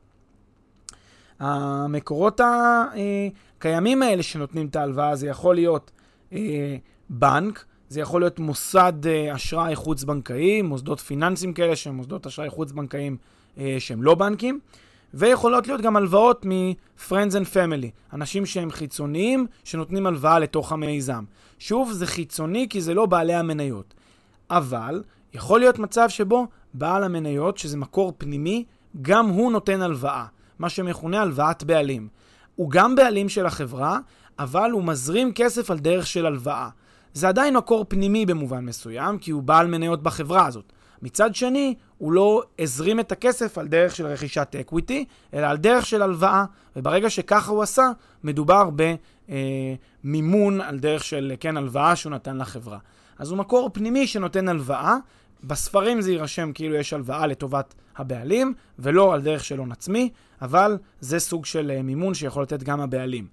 המקורות 1.38 2.40
הקיימים 3.58 4.02
האלה 4.02 4.22
שנותנים 4.22 4.66
את 4.66 4.76
ההלוואה, 4.76 5.16
זה 5.16 5.26
יכול 5.26 5.54
להיות 5.54 5.90
אה, 6.32 6.76
בנק, 7.12 7.64
זה 7.88 8.00
יכול 8.00 8.20
להיות 8.20 8.38
מוסד 8.38 9.06
אה, 9.06 9.34
אשראי 9.34 9.76
חוץ-בנקאי, 9.76 10.62
מוסדות 10.62 11.00
פיננסיים 11.00 11.52
כאלה 11.52 11.76
שהם 11.76 11.94
מוסדות 11.94 12.26
אשראי 12.26 12.50
חוץ-בנקאיים 12.50 13.16
אה, 13.58 13.76
שהם 13.78 14.02
לא 14.02 14.14
בנקים. 14.14 14.60
ויכולות 15.14 15.66
להיות 15.66 15.80
גם 15.80 15.96
הלוואות 15.96 16.46
מ-Friends 16.46 17.32
and 17.32 17.54
Family, 17.54 18.12
אנשים 18.12 18.46
שהם 18.46 18.70
חיצוניים 18.70 19.46
שנותנים 19.64 20.06
הלוואה 20.06 20.38
לתוך 20.38 20.72
המיזם. 20.72 21.24
שוב, 21.58 21.92
זה 21.92 22.06
חיצוני 22.06 22.66
כי 22.70 22.80
זה 22.80 22.94
לא 22.94 23.06
בעלי 23.06 23.34
המניות. 23.34 23.94
אבל 24.50 25.02
יכול 25.34 25.60
להיות 25.60 25.78
מצב 25.78 26.08
שבו 26.08 26.46
בעל 26.74 27.04
המניות, 27.04 27.58
שזה 27.58 27.76
מקור 27.76 28.12
פנימי, 28.18 28.64
גם 29.02 29.28
הוא 29.28 29.52
נותן 29.52 29.82
הלוואה, 29.82 30.26
מה 30.58 30.68
שמכונה 30.68 31.22
הלוואת 31.22 31.64
בעלים. 31.64 32.08
הוא 32.56 32.70
גם 32.70 32.94
בעלים 32.94 33.28
של 33.28 33.46
החברה, 33.46 33.98
אבל 34.38 34.70
הוא 34.70 34.84
מזרים 34.84 35.32
כסף 35.32 35.70
על 35.70 35.78
דרך 35.78 36.06
של 36.06 36.26
הלוואה. 36.26 36.68
זה 37.14 37.28
עדיין 37.28 37.56
מקור 37.56 37.84
פנימי 37.88 38.26
במובן 38.26 38.64
מסוים, 38.64 39.18
כי 39.18 39.30
הוא 39.30 39.42
בעל 39.42 39.66
מניות 39.66 40.02
בחברה 40.02 40.46
הזאת. 40.46 40.72
מצד 41.02 41.34
שני, 41.34 41.74
הוא 41.98 42.12
לא 42.12 42.42
הזרים 42.58 43.00
את 43.00 43.12
הכסף 43.12 43.58
על 43.58 43.68
דרך 43.68 43.96
של 43.96 44.06
רכישת 44.06 44.56
אקוויטי, 44.60 45.04
אלא 45.34 45.46
על 45.46 45.56
דרך 45.56 45.86
של 45.86 46.02
הלוואה, 46.02 46.44
וברגע 46.76 47.10
שככה 47.10 47.50
הוא 47.50 47.62
עשה, 47.62 47.90
מדובר 48.24 48.70
במימון 50.04 50.60
על 50.60 50.78
דרך 50.78 51.04
של, 51.04 51.32
כן, 51.40 51.56
הלוואה 51.56 51.96
שהוא 51.96 52.12
נתן 52.12 52.38
לחברה. 52.38 52.78
אז 53.18 53.30
הוא 53.30 53.38
מקור 53.38 53.70
פנימי 53.72 54.06
שנותן 54.06 54.48
הלוואה, 54.48 54.96
בספרים 55.44 56.00
זה 56.00 56.12
יירשם 56.12 56.50
כאילו 56.54 56.74
יש 56.74 56.92
הלוואה 56.92 57.26
לטובת 57.26 57.74
הבעלים, 57.96 58.54
ולא 58.78 59.14
על 59.14 59.22
דרך 59.22 59.44
של 59.44 59.58
הון 59.58 59.72
עצמי, 59.72 60.10
אבל 60.42 60.78
זה 61.00 61.18
סוג 61.18 61.46
של 61.46 61.70
אה, 61.70 61.82
מימון 61.82 62.14
שיכול 62.14 62.42
לתת 62.42 62.62
גם 62.62 62.80
הבעלים. 62.80 63.26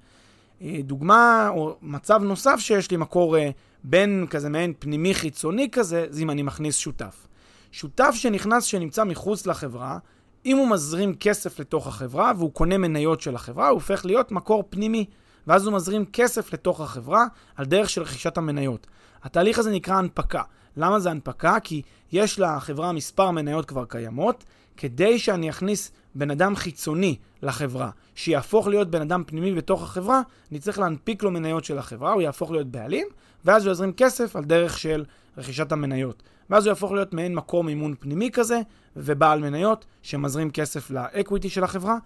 אה, 0.62 0.80
דוגמה 0.84 1.50
או 1.50 1.76
מצב 1.82 2.24
נוסף 2.24 2.56
שיש 2.60 2.92
לי 2.92 2.98
מקור 2.98 3.38
אה, 3.38 3.50
בין 3.84 4.26
כזה 4.30 4.50
מעין 4.50 4.74
פנימי 4.80 5.14
חיצוני 5.14 5.70
כזה, 5.72 6.06
זה 6.10 6.22
אם 6.22 6.30
אני 6.30 6.42
מכניס 6.42 6.78
שותף. 6.78 7.28
שותף 7.72 8.12
שנכנס, 8.14 8.64
שנמצא 8.64 9.04
מחוץ 9.04 9.46
לחברה, 9.46 9.98
אם 10.46 10.58
הוא 10.58 10.70
מזרים 10.70 11.16
כסף 11.16 11.60
לתוך 11.60 11.88
החברה 11.88 12.32
והוא 12.38 12.54
קונה 12.54 12.78
מניות 12.78 13.22
של 13.22 13.36
החברה, 13.36 13.68
הוא 13.68 13.76
הופך 13.76 14.06
להיות 14.06 14.32
מקור 14.32 14.64
פנימי. 14.70 15.06
ואז 15.48 15.66
הוא 15.66 15.74
מזרים 15.74 16.06
כסף 16.06 16.54
לתוך 16.54 16.82
החברה 16.82 17.26
על 17.56 17.66
דרך 17.66 17.90
של 17.90 18.02
רכישת 18.02 18.38
המניות. 18.38 18.88
התהליך 19.24 19.60
הזה 19.60 19.72
נקרא 19.72 19.96
הנפקה. 19.96 20.42
למה 20.78 21.00
זה 21.00 21.12
הנפקה? 21.12 21.60
כי 21.64 21.82
יש 22.12 22.40
לחברה 22.40 22.92
מספר 22.92 23.32
מניות 23.32 23.66
כבר 23.66 23.86
קיימות, 23.86 24.44
כדי 24.80 25.20
שאני 25.20 25.50
אכניס 25.50 25.92
בן 26.16 26.32
אדם 26.32 26.56
חיצוני 26.56 27.16
לחברה, 27.42 27.90
שיהפוך 28.16 28.68
להיות 28.68 28.92
בן 28.92 29.02
אדם 29.02 29.24
פנימי 29.28 29.54
בתוך 29.54 29.84
החברה, 29.84 30.22
אני 30.52 30.60
צריך 30.60 30.80
להנפיק 30.80 31.24
לו 31.24 31.32
מניות 31.32 31.66
של 31.66 31.78
החברה, 31.78 32.14
הוא 32.14 32.22
יהפוך 32.22 32.52
להיות 32.52 32.68
בעלים, 32.68 33.08
ואז 33.46 33.66
הוא 33.66 33.72
יזרים 33.72 33.94
כסף 33.94 34.36
על 34.36 34.44
דרך 34.44 34.80
של 34.80 35.06
רכישת 35.38 35.72
המניות. 35.72 36.24
ואז 36.50 36.66
הוא 36.66 36.72
יהפוך 36.72 36.92
להיות 36.92 37.14
מעין 37.14 37.36
מקור 37.36 37.64
מימון 37.64 37.96
פנימי 38.00 38.30
כזה, 38.32 38.62
ובעל 38.96 39.40
מניות 39.40 39.86
שמזרים 40.02 40.52
כסף 40.52 40.92
לאקוויטי 40.92 41.50
של 41.50 41.64
החברה. 41.64 41.98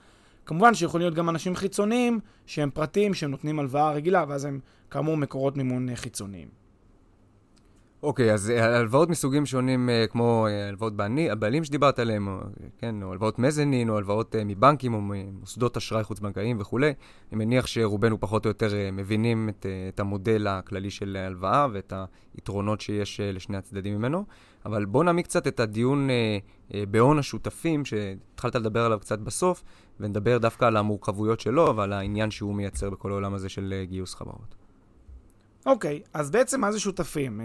כמובן 0.46 0.74
שיכולים 0.74 1.06
להיות 1.06 1.16
גם 1.16 1.30
אנשים 1.30 1.56
חיצוניים 1.56 2.20
שהם 2.46 2.70
פרטים, 2.70 3.14
שהם 3.14 3.32
נותנים 3.32 3.60
הלוואה 3.60 3.92
רגילה, 3.92 4.26
ואז 4.28 4.46
הם 4.46 4.60
כאמור 4.92 5.18
מקורות 5.18 5.58
מימון 5.58 5.96
חיצוניים. 5.96 6.63
אוקיי, 8.04 8.34
אז 8.34 8.50
אה, 8.50 8.78
הלוואות 8.78 9.10
מסוגים 9.10 9.46
שונים, 9.46 9.90
אה, 9.90 10.06
כמו 10.08 10.48
אה, 10.50 10.68
הלוואות 10.68 10.94
הבעלים 11.32 11.64
שדיברת 11.64 12.00
עליהם, 12.00 12.28
או, 12.28 12.38
כן, 12.78 13.04
או 13.04 13.12
הלוואות 13.12 13.40
מזנין, 13.40 13.90
או 13.90 13.98
הלוואות 13.98 14.36
מבנקים, 14.46 14.94
או 14.94 15.02
ממוסדות 15.02 15.78
אשראי 15.78 16.04
חוץ-בנקאיים 16.04 16.58
וכולי, 16.60 16.94
אני 17.32 17.46
מניח 17.46 17.68
שרובנו 17.68 18.20
פחות 18.20 18.46
או 18.46 18.50
יותר 18.50 18.70
מבינים 18.94 19.50
את, 19.50 19.66
את 19.90 20.00
המודל 20.00 20.48
הכללי 20.48 20.92
של 20.92 21.18
הלוואה 21.28 21.68
ואת 21.74 21.94
היתרונות 22.34 22.82
שיש 22.82 23.20
לשני 23.24 23.58
הצדדים 23.58 23.98
ממנו. 23.98 24.26
אבל 24.66 24.86
בואו 24.86 25.04
נעמיק 25.04 25.26
קצת 25.26 25.48
את 25.48 25.60
הדיון 25.60 26.10
בהון 26.92 27.20
השותפים, 27.20 27.86
שהתחלת 27.86 28.56
לדבר 28.56 28.86
עליו 28.86 29.00
קצת 29.00 29.20
בסוף, 29.20 29.64
ונדבר 30.00 30.38
דווקא 30.38 30.66
על 30.66 30.78
המורכבויות 30.78 31.40
שלו 31.40 31.76
ועל 31.76 31.94
העניין 31.94 32.32
שהוא 32.32 32.56
מייצר 32.56 32.90
בכל 32.90 33.12
העולם 33.12 33.34
הזה 33.34 33.50
של 33.50 33.84
גיוס 33.90 34.16
חברות. 34.16 34.63
אוקיי, 35.66 36.02
אז 36.14 36.32
בעצם 36.32 36.62
מה 36.62 36.72
זה 36.72 36.80
שותפים? 36.80 37.42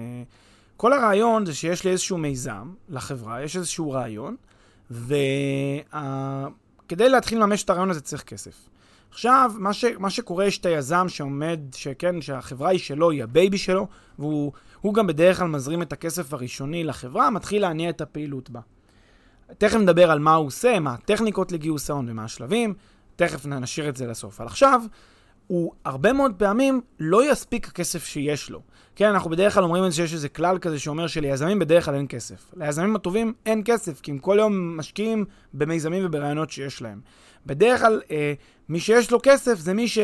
כל 0.76 0.92
הרעיון 0.92 1.46
זה 1.46 1.54
שיש 1.54 1.84
לי 1.84 1.90
איזשהו 1.90 2.18
מיזם 2.18 2.72
לחברה, 2.88 3.42
יש 3.42 3.56
איזשהו 3.56 3.90
רעיון, 3.90 4.36
וכדי. 4.90 5.82
להתחיל 7.08 7.38
לממש 7.38 7.64
את 7.64 7.70
הרעיון 7.70 7.90
הזה 7.90 8.00
צריך 8.00 8.22
כסף. 8.22 8.68
עכשיו, 9.10 9.52
מה, 9.58 9.72
ש... 9.72 9.84
מה 9.84 10.10
שקורה, 10.10 10.44
יש 10.44 10.58
את 10.58 10.66
היזם 10.66 11.08
שעומד, 11.08 11.60
שכן, 11.74 12.20
שהחברה 12.22 12.68
היא 12.68 12.78
שלו, 12.78 13.10
היא 13.10 13.22
ה-baby 13.22 13.58
שלו, 13.58 13.86
והוא 14.18 14.94
גם 14.94 15.06
בדרך 15.06 15.38
כלל 15.38 15.48
מזרים 15.48 15.82
את 15.82 15.92
הכסף 15.92 16.32
הראשוני 16.32 16.84
לחברה, 16.84 17.30
מתחיל 17.30 17.62
להניע 17.62 17.90
את 17.90 18.00
הפעילות 18.00 18.50
בה. 18.50 18.60
תכף 19.58 19.76
נדבר 19.76 20.10
על 20.10 20.18
מה 20.18 20.34
הוא 20.34 20.46
עושה, 20.46 20.80
מה 20.80 20.94
הטכניקות 20.94 21.52
לגיוס 21.52 21.90
ההון 21.90 22.06
ומה 22.08 22.24
השלבים, 22.24 22.74
תכף 23.16 23.46
נשאיר 23.46 23.88
את 23.88 23.96
זה 23.96 24.06
לסוף. 24.06 24.40
אבל 24.40 24.46
עכשיו, 24.46 24.82
הוא 25.48 25.72
הרבה 25.84 26.12
מאוד 26.12 26.32
פעמים 26.38 26.80
לא 27.00 27.30
יספיק 27.32 27.68
הכסף 27.68 28.04
שיש 28.04 28.50
לו. 28.50 28.60
כן, 28.96 29.08
אנחנו 29.08 29.30
בדרך 29.30 29.54
כלל 29.54 29.62
אומרים 29.62 29.92
שיש 29.92 30.14
איזה 30.14 30.28
כלל 30.28 30.58
כזה 30.58 30.78
שאומר 30.78 31.06
שליזמים 31.06 31.58
בדרך 31.58 31.84
כלל 31.84 31.94
אין 31.94 32.06
כסף. 32.08 32.54
ליזמים 32.56 32.96
הטובים 32.96 33.32
אין 33.46 33.62
כסף, 33.64 34.00
כי 34.00 34.10
הם 34.10 34.18
כל 34.18 34.36
יום 34.40 34.76
משקיעים 34.76 35.24
במיזמים 35.54 36.06
וברעיונות 36.06 36.50
שיש 36.50 36.82
להם. 36.82 37.00
בדרך 37.46 37.80
כלל, 37.80 38.00
אה, 38.10 38.32
מי 38.68 38.80
שיש 38.80 39.10
לו 39.10 39.18
כסף 39.22 39.58
זה 39.58 39.74
מי 39.74 39.88
ש... 39.88 39.98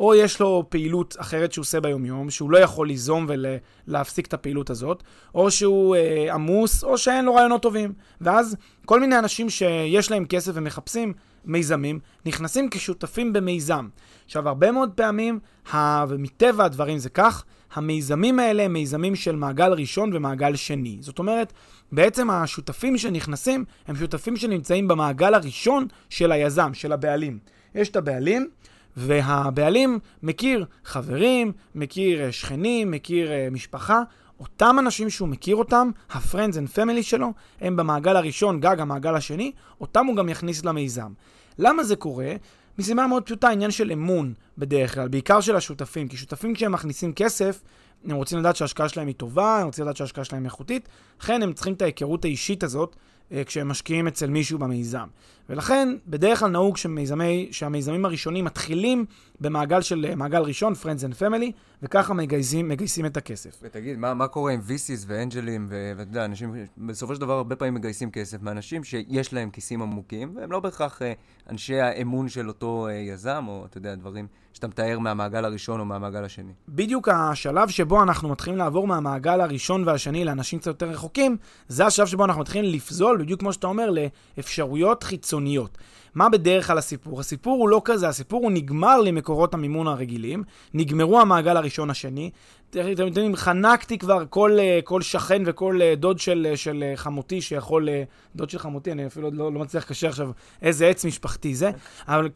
או 0.00 0.14
יש 0.14 0.40
לו 0.40 0.64
פעילות 0.68 1.16
אחרת 1.18 1.52
שהוא 1.52 1.62
עושה 1.62 1.80
ביומיום, 1.80 2.30
שהוא 2.30 2.50
לא 2.50 2.58
יכול 2.58 2.88
ליזום 2.88 3.26
ולהפסיק 3.28 4.26
את 4.26 4.34
הפעילות 4.34 4.70
הזאת, 4.70 5.02
או 5.34 5.50
שהוא 5.50 5.96
אה, 5.96 6.34
עמוס, 6.34 6.84
או 6.84 6.98
שאין 6.98 7.24
לו 7.24 7.34
רעיונות 7.34 7.62
טובים. 7.62 7.92
ואז 8.20 8.56
כל 8.84 9.00
מיני 9.00 9.18
אנשים 9.18 9.50
שיש 9.50 10.10
להם 10.10 10.24
כסף 10.24 10.52
ומחפשים 10.54 11.12
מיזמים, 11.44 11.98
נכנסים 12.26 12.70
כשותפים 12.70 13.32
במיזם. 13.32 13.88
עכשיו, 14.24 14.48
הרבה 14.48 14.72
מאוד 14.72 14.90
פעמים, 14.94 15.38
ה... 15.72 16.04
ומטבע 16.08 16.64
הדברים 16.64 16.98
זה 16.98 17.08
כך, 17.08 17.44
המיזמים 17.74 18.38
האלה 18.38 18.62
הם 18.62 18.72
מיזמים 18.72 19.16
של 19.16 19.36
מעגל 19.36 19.72
ראשון 19.72 20.16
ומעגל 20.16 20.56
שני. 20.56 20.96
זאת 21.00 21.18
אומרת, 21.18 21.52
בעצם 21.92 22.30
השותפים 22.30 22.98
שנכנסים 22.98 23.64
הם 23.86 23.96
שותפים 23.96 24.36
שנמצאים 24.36 24.88
במעגל 24.88 25.34
הראשון 25.34 25.86
של 26.10 26.32
היזם, 26.32 26.74
של 26.74 26.92
הבעלים. 26.92 27.38
יש 27.74 27.88
את 27.88 27.96
הבעלים, 27.96 28.48
והבעלים 28.96 29.98
מכיר 30.22 30.64
חברים, 30.84 31.52
מכיר 31.74 32.24
אה, 32.24 32.32
שכנים, 32.32 32.90
מכיר 32.90 33.28
uh, 33.28 33.54
משפחה. 33.54 34.02
אותם 34.40 34.76
אנשים 34.78 35.10
שהוא 35.10 35.28
מכיר 35.28 35.56
אותם, 35.56 35.90
ה-friends 36.10 36.54
and 36.54 36.76
family 36.76 37.02
שלו, 37.02 37.32
הם 37.60 37.76
במעגל 37.76 38.16
הראשון, 38.16 38.60
גג 38.60 38.80
המעגל 38.80 39.14
השני, 39.14 39.52
אותם 39.80 40.06
הוא 40.06 40.16
גם 40.16 40.28
יכניס 40.28 40.64
למיזם. 40.64 41.12
למה 41.58 41.84
זה 41.84 41.96
קורה? 41.96 42.32
מסיבה 42.78 43.06
מאוד 43.06 43.22
פשוטה, 43.22 43.48
עניין 43.48 43.70
של 43.70 43.92
אמון 43.92 44.34
בדרך 44.58 44.94
כלל, 44.94 45.08
בעיקר 45.08 45.40
של 45.40 45.56
השותפים. 45.56 46.08
כי 46.08 46.16
שותפים 46.16 46.54
כשהם 46.54 46.72
מכניסים 46.72 47.12
כסף, 47.12 47.62
הם 48.04 48.16
רוצים 48.16 48.38
לדעת 48.38 48.56
שההשקעה 48.56 48.88
שלהם 48.88 49.06
היא 49.06 49.14
טובה, 49.14 49.58
הם 49.58 49.66
רוצים 49.66 49.84
לדעת 49.84 49.96
שההשקעה 49.96 50.24
שלהם 50.24 50.44
איכותית, 50.44 50.88
לכן 51.20 51.42
הם 51.42 51.52
צריכים 51.52 51.74
את 51.74 51.82
ההיכרות 51.82 52.24
האישית 52.24 52.62
הזאת 52.62 52.96
אה, 53.32 53.44
כשהם 53.44 53.68
משקיעים 53.68 54.08
אצל 54.08 54.30
מישהו 54.30 54.58
במיזם. 54.58 55.06
ולכן, 55.48 55.96
בדרך 56.06 56.38
כלל 56.40 56.50
נהוג 56.50 56.76
שמיזמי, 56.76 57.48
שהמיזמים 57.50 58.04
הראשונים 58.04 58.44
מתחילים 58.44 59.04
במעגל 59.40 59.80
של 59.80 60.06
אה, 60.08 60.14
מעגל 60.14 60.42
ראשון, 60.42 60.72
Friends 60.72 61.02
and 61.02 61.20
Family, 61.20 61.52
וככה 61.82 62.14
מגייסים, 62.14 62.68
מגייסים 62.68 63.06
את 63.06 63.16
הכסף. 63.16 63.58
ותגיד, 63.62 63.98
מה, 63.98 64.14
מה 64.14 64.28
קורה 64.28 64.52
עם 64.52 64.60
VCs 64.68 65.04
ואנג'לים, 65.06 65.66
ואתה 65.70 66.10
יודע, 66.10 66.24
אנשים 66.24 66.54
בסופו 66.78 67.14
של 67.14 67.20
דבר 67.20 67.32
הרבה 67.32 67.56
פעמים 67.56 67.74
מגייסים 67.74 68.10
כסף 68.10 68.42
מאנשים 68.42 68.84
שיש 68.84 69.32
להם 69.32 69.50
כיסים 69.50 69.82
עמוקים, 69.82 70.36
והם 70.36 70.52
לא 70.52 70.60
בהכרח 70.60 71.02
אה, 71.02 71.12
אנשי 71.50 71.80
האמון 71.80 72.28
של 72.28 72.48
אותו 72.48 72.88
יזם, 72.90 73.44
או 73.48 73.66
אתה 73.66 73.78
יודע, 73.78 73.94
דברים 73.94 74.26
שאתה 74.52 74.68
מתאר 74.68 74.98
מהמעגל 74.98 75.44
הראשון 75.44 75.80
או 75.80 75.84
מהמעגל 75.84 76.24
השני. 76.24 76.52
בדיוק 76.68 77.08
השלב 77.08 77.68
שבו 77.68 78.02
אנחנו 78.02 78.28
מתחילים 78.28 78.58
לעבור 78.58 78.86
מהמעגל 78.86 79.40
הראשון 79.40 79.88
והשני 79.88 80.24
לאנשים 80.24 80.58
קצת 80.58 80.66
יותר 80.66 80.90
רחוקים, 80.90 81.36
זה 81.68 81.86
השלב 81.86 82.06
שבו 82.06 82.24
אנחנו 82.24 82.40
מתחילים 82.40 82.72
לפזול, 82.72 83.22
בדיוק 83.22 83.40
כמו 83.40 83.52
שאתה 83.52 83.66
אומר, 83.66 83.90
לאפשרויות 84.36 85.02
חיצוניות. 85.02 85.78
מה 86.14 86.28
בדרך 86.28 86.66
כלל 86.66 86.78
הסיפור? 86.78 87.20
הסיפור 87.20 87.58
הוא 87.58 87.68
לא 87.68 87.82
כזה, 87.84 88.08
הסיפור 88.08 88.42
הוא 88.42 88.50
נגמר 88.50 89.00
למקורות 89.00 89.54
המימון 89.54 89.86
הרגילים, 89.86 90.44
נגמרו 90.74 91.20
המעגל 91.20 91.56
הראשון 91.56 91.67
השני. 91.90 92.30
אתם 92.70 93.06
יודעים, 93.06 93.36
חנקתי 93.36 93.98
כבר 93.98 94.24
כל, 94.30 94.56
אה, 94.58 94.78
כל 94.84 95.02
שכן 95.02 95.42
וכל 95.46 95.82
אה, 95.82 95.94
דוד 95.96 96.18
של, 96.18 96.46
אה, 96.50 96.56
של 96.56 96.84
חמותי 96.96 97.40
שיכול, 97.42 97.88
דוד 98.36 98.50
של 98.50 98.58
חמותי, 98.58 98.92
אני 98.92 99.06
אפילו 99.06 99.30
לא, 99.30 99.52
לא 99.52 99.60
מצליח 99.60 99.84
לקשר 99.84 100.08
עכשיו 100.08 100.30
איזה 100.62 100.86
עץ 100.86 101.04
משפחתי 101.04 101.54
זה, 101.54 101.70
אבל 102.08 102.28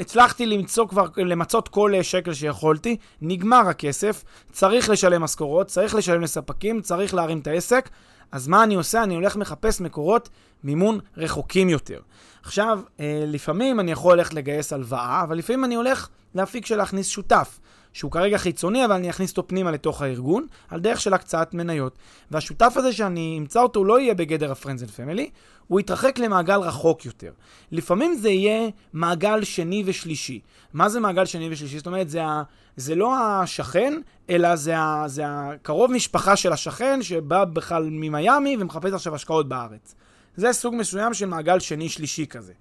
הצלחתי 0.00 0.46
למצוא 0.46 0.88
כבר, 0.88 1.06
למצות 1.16 1.68
כל 1.68 1.92
שקל 2.02 2.32
שיכולתי, 2.32 2.96
נגמר 3.20 3.68
הכסף, 3.68 4.24
צריך 4.52 4.90
לשלם 4.90 5.22
משכורות, 5.22 5.66
צריך 5.66 5.94
לשלם 5.94 6.20
לספקים, 6.20 6.80
צריך 6.80 7.14
להרים 7.14 7.38
את 7.38 7.46
העסק. 7.46 7.88
אז 8.32 8.48
מה 8.48 8.64
אני 8.64 8.74
עושה? 8.74 9.02
אני 9.02 9.14
הולך 9.14 9.36
מחפש 9.36 9.80
מקורות 9.80 10.28
מימון 10.64 10.98
רחוקים 11.16 11.68
יותר. 11.68 12.00
עכשיו, 12.42 12.80
לפעמים 13.26 13.80
אני 13.80 13.92
יכול 13.92 14.16
ללכת 14.16 14.34
לגייס 14.34 14.72
הלוואה, 14.72 15.22
אבל 15.22 15.38
לפעמים 15.38 15.64
אני 15.64 15.74
הולך 15.74 16.08
להפיק 16.34 16.66
של 16.66 16.76
להכניס 16.76 17.08
שותף, 17.08 17.60
שהוא 17.92 18.10
כרגע 18.12 18.38
חיצוני, 18.38 18.84
אבל 18.84 18.94
אני 18.94 19.10
אכניס 19.10 19.30
אותו 19.30 19.48
פנימה 19.48 19.70
לתוך 19.70 20.02
הארגון, 20.02 20.46
על 20.68 20.80
דרך 20.80 21.00
של 21.00 21.14
הקצאת 21.14 21.54
מניות. 21.54 21.98
והשותף 22.30 22.72
הזה 22.76 22.92
שאני 22.92 23.36
אמצא 23.38 23.62
אותו 23.62 23.84
לא 23.84 24.00
יהיה 24.00 24.14
בגדר 24.14 24.50
ה-Friends 24.50 24.82
and 24.82 24.90
Family, 24.96 25.30
הוא 25.66 25.80
יתרחק 25.80 26.18
למעגל 26.18 26.58
רחוק 26.60 27.06
יותר. 27.06 27.32
לפעמים 27.72 28.14
זה 28.14 28.28
יהיה 28.28 28.68
מעגל 28.92 29.44
שני 29.44 29.82
ושלישי. 29.86 30.40
מה 30.72 30.88
זה 30.88 31.00
מעגל 31.00 31.24
שני 31.24 31.48
ושלישי? 31.52 31.78
זאת 31.78 31.86
אומרת, 31.86 32.10
זה, 32.10 32.24
ה, 32.24 32.42
זה 32.76 32.94
לא 32.94 33.16
השכן, 33.18 34.00
אלא 34.30 34.56
זה, 34.56 34.78
ה, 34.78 35.04
זה 35.06 35.22
הקרוב 35.26 35.92
משפחה 35.92 36.36
של 36.36 36.52
השכן, 36.52 37.02
שבא 37.02 37.44
בכלל 37.44 37.88
ממיאמי 37.90 38.56
ומחפש 38.60 38.92
עכשיו 38.92 39.14
השקעות 39.14 39.48
בארץ. 39.48 39.94
זה 40.36 40.52
סוג 40.52 40.74
מסוים 40.74 41.14
של 41.14 41.26
מעגל 41.26 41.58
שני-שלישי 41.58 42.26
כזה. 42.26 42.52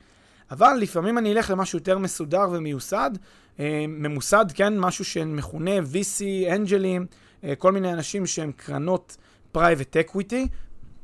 אבל 0.51 0.77
לפעמים 0.81 1.17
אני 1.17 1.31
אלך 1.31 1.49
למשהו 1.49 1.77
יותר 1.77 1.97
מסודר 1.97 2.47
ומיוסד, 2.51 3.11
אה, 3.59 3.85
ממוסד, 3.87 4.45
כן, 4.53 4.79
משהו 4.79 5.05
שמכונה 5.05 5.71
VC, 5.79 6.51
אנג'לים, 6.55 7.05
אה, 7.43 7.55
כל 7.55 7.71
מיני 7.71 7.93
אנשים 7.93 8.25
שהם 8.25 8.51
קרנות 8.51 9.17
private 9.51 9.97
equity, 9.97 10.47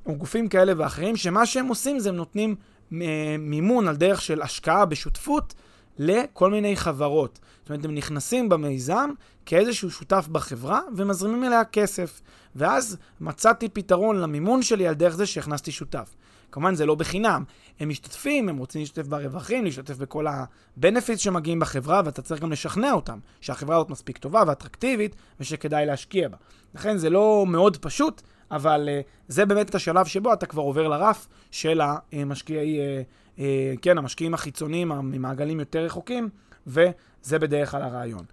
או 0.05 0.15
גופים 0.15 0.47
כאלה 0.47 0.73
ואחרים, 0.77 1.15
שמה 1.15 1.45
שהם 1.45 1.67
עושים 1.67 1.99
זה 1.99 2.09
הם 2.09 2.15
נותנים 2.15 2.55
אה, 2.93 3.35
מימון 3.39 3.87
על 3.87 3.95
דרך 3.95 4.21
של 4.21 4.41
השקעה 4.41 4.85
בשותפות 4.85 5.53
לכל 5.97 6.51
מיני 6.51 6.75
חברות. 6.75 7.39
זאת 7.61 7.69
אומרת, 7.69 7.85
הם 7.85 7.95
נכנסים 7.95 8.49
במיזם 8.49 9.09
כאיזשהו 9.45 9.91
שותף 9.91 10.27
בחברה 10.31 10.81
ומזרימים 10.95 11.43
אליה 11.43 11.63
כסף. 11.63 12.21
ואז 12.55 12.97
מצאתי 13.21 13.69
פתרון 13.69 14.17
למימון 14.17 14.61
שלי 14.61 14.87
על 14.87 14.93
דרך 14.93 15.15
זה 15.15 15.25
שהכנסתי 15.25 15.71
שותף. 15.71 16.15
כמובן 16.51 16.75
זה 16.75 16.85
לא 16.85 16.95
בחינם. 16.95 17.43
הם 17.79 17.89
משתתפים, 17.89 18.49
הם 18.49 18.57
רוצים 18.57 18.81
להשתתף 18.81 19.07
ברווחים, 19.07 19.65
להשתתף 19.65 19.97
בכל 19.97 20.27
ה-benefits 20.27 21.17
שמגיעים 21.17 21.59
בחברה, 21.59 22.01
ואתה 22.05 22.21
צריך 22.21 22.41
גם 22.41 22.51
לשכנע 22.51 22.91
אותם 22.91 23.19
שהחברה 23.41 23.75
הזאת 23.75 23.89
מספיק 23.89 24.17
טובה 24.17 24.43
ואטרקטיבית, 24.47 25.15
ושכדאי 25.39 25.85
להשקיע 25.85 26.27
בה. 26.27 26.37
לכן 26.75 26.97
זה 26.97 27.09
לא 27.09 27.45
מאוד 27.47 27.77
פשוט, 27.77 28.21
אבל 28.51 28.89
uh, 28.89 29.07
זה 29.27 29.45
באמת 29.45 29.75
השלב 29.75 30.05
שבו 30.05 30.33
אתה 30.33 30.45
כבר 30.45 30.61
עובר 30.61 30.87
לרף 30.87 31.27
של 31.51 31.81
המשקיעי, 31.83 32.77
uh, 32.77 33.37
uh, 33.37 33.41
כן, 33.81 33.97
המשקיעים 33.97 34.33
החיצוניים 34.33 34.87
ממעגלים 34.87 35.59
יותר 35.59 35.79
רחוקים, 35.79 36.29
וזה 36.67 37.39
בדרך 37.39 37.71
כלל 37.71 37.81
הרעיון. 37.81 38.25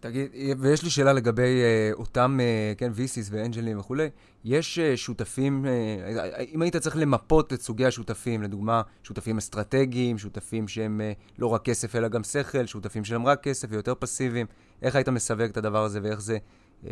תגיד, 0.00 0.30
ויש 0.58 0.82
לי 0.82 0.90
שאלה 0.90 1.12
לגבי 1.12 1.60
uh, 1.62 1.98
אותם, 1.98 2.38
uh, 2.40 2.78
כן, 2.78 2.92
VCs 2.96 3.28
ואנג'לים 3.30 3.78
וכולי. 3.78 4.08
יש 4.44 4.78
uh, 4.78 4.96
שותפים, 4.96 5.64
uh, 5.64 6.40
אם 6.54 6.62
היית 6.62 6.76
צריך 6.76 6.96
למפות 6.96 7.52
את 7.52 7.60
סוגי 7.62 7.86
השותפים, 7.86 8.42
לדוגמה, 8.42 8.82
שותפים 9.02 9.38
אסטרטגיים, 9.38 10.18
שותפים 10.18 10.68
שהם 10.68 11.00
uh, 11.00 11.32
לא 11.38 11.46
רק 11.46 11.62
כסף 11.62 11.96
אלא 11.96 12.08
גם 12.08 12.24
שכל, 12.24 12.66
שותפים 12.66 13.04
שהם 13.04 13.26
רק 13.26 13.42
כסף 13.42 13.68
ויותר 13.70 13.94
פסיביים, 13.98 14.46
איך 14.82 14.96
היית 14.96 15.08
מסווג 15.08 15.40
את 15.42 15.56
הדבר 15.56 15.84
הזה 15.84 16.00
ואיך 16.02 16.20
זה 16.20 16.38
uh, 16.84 16.88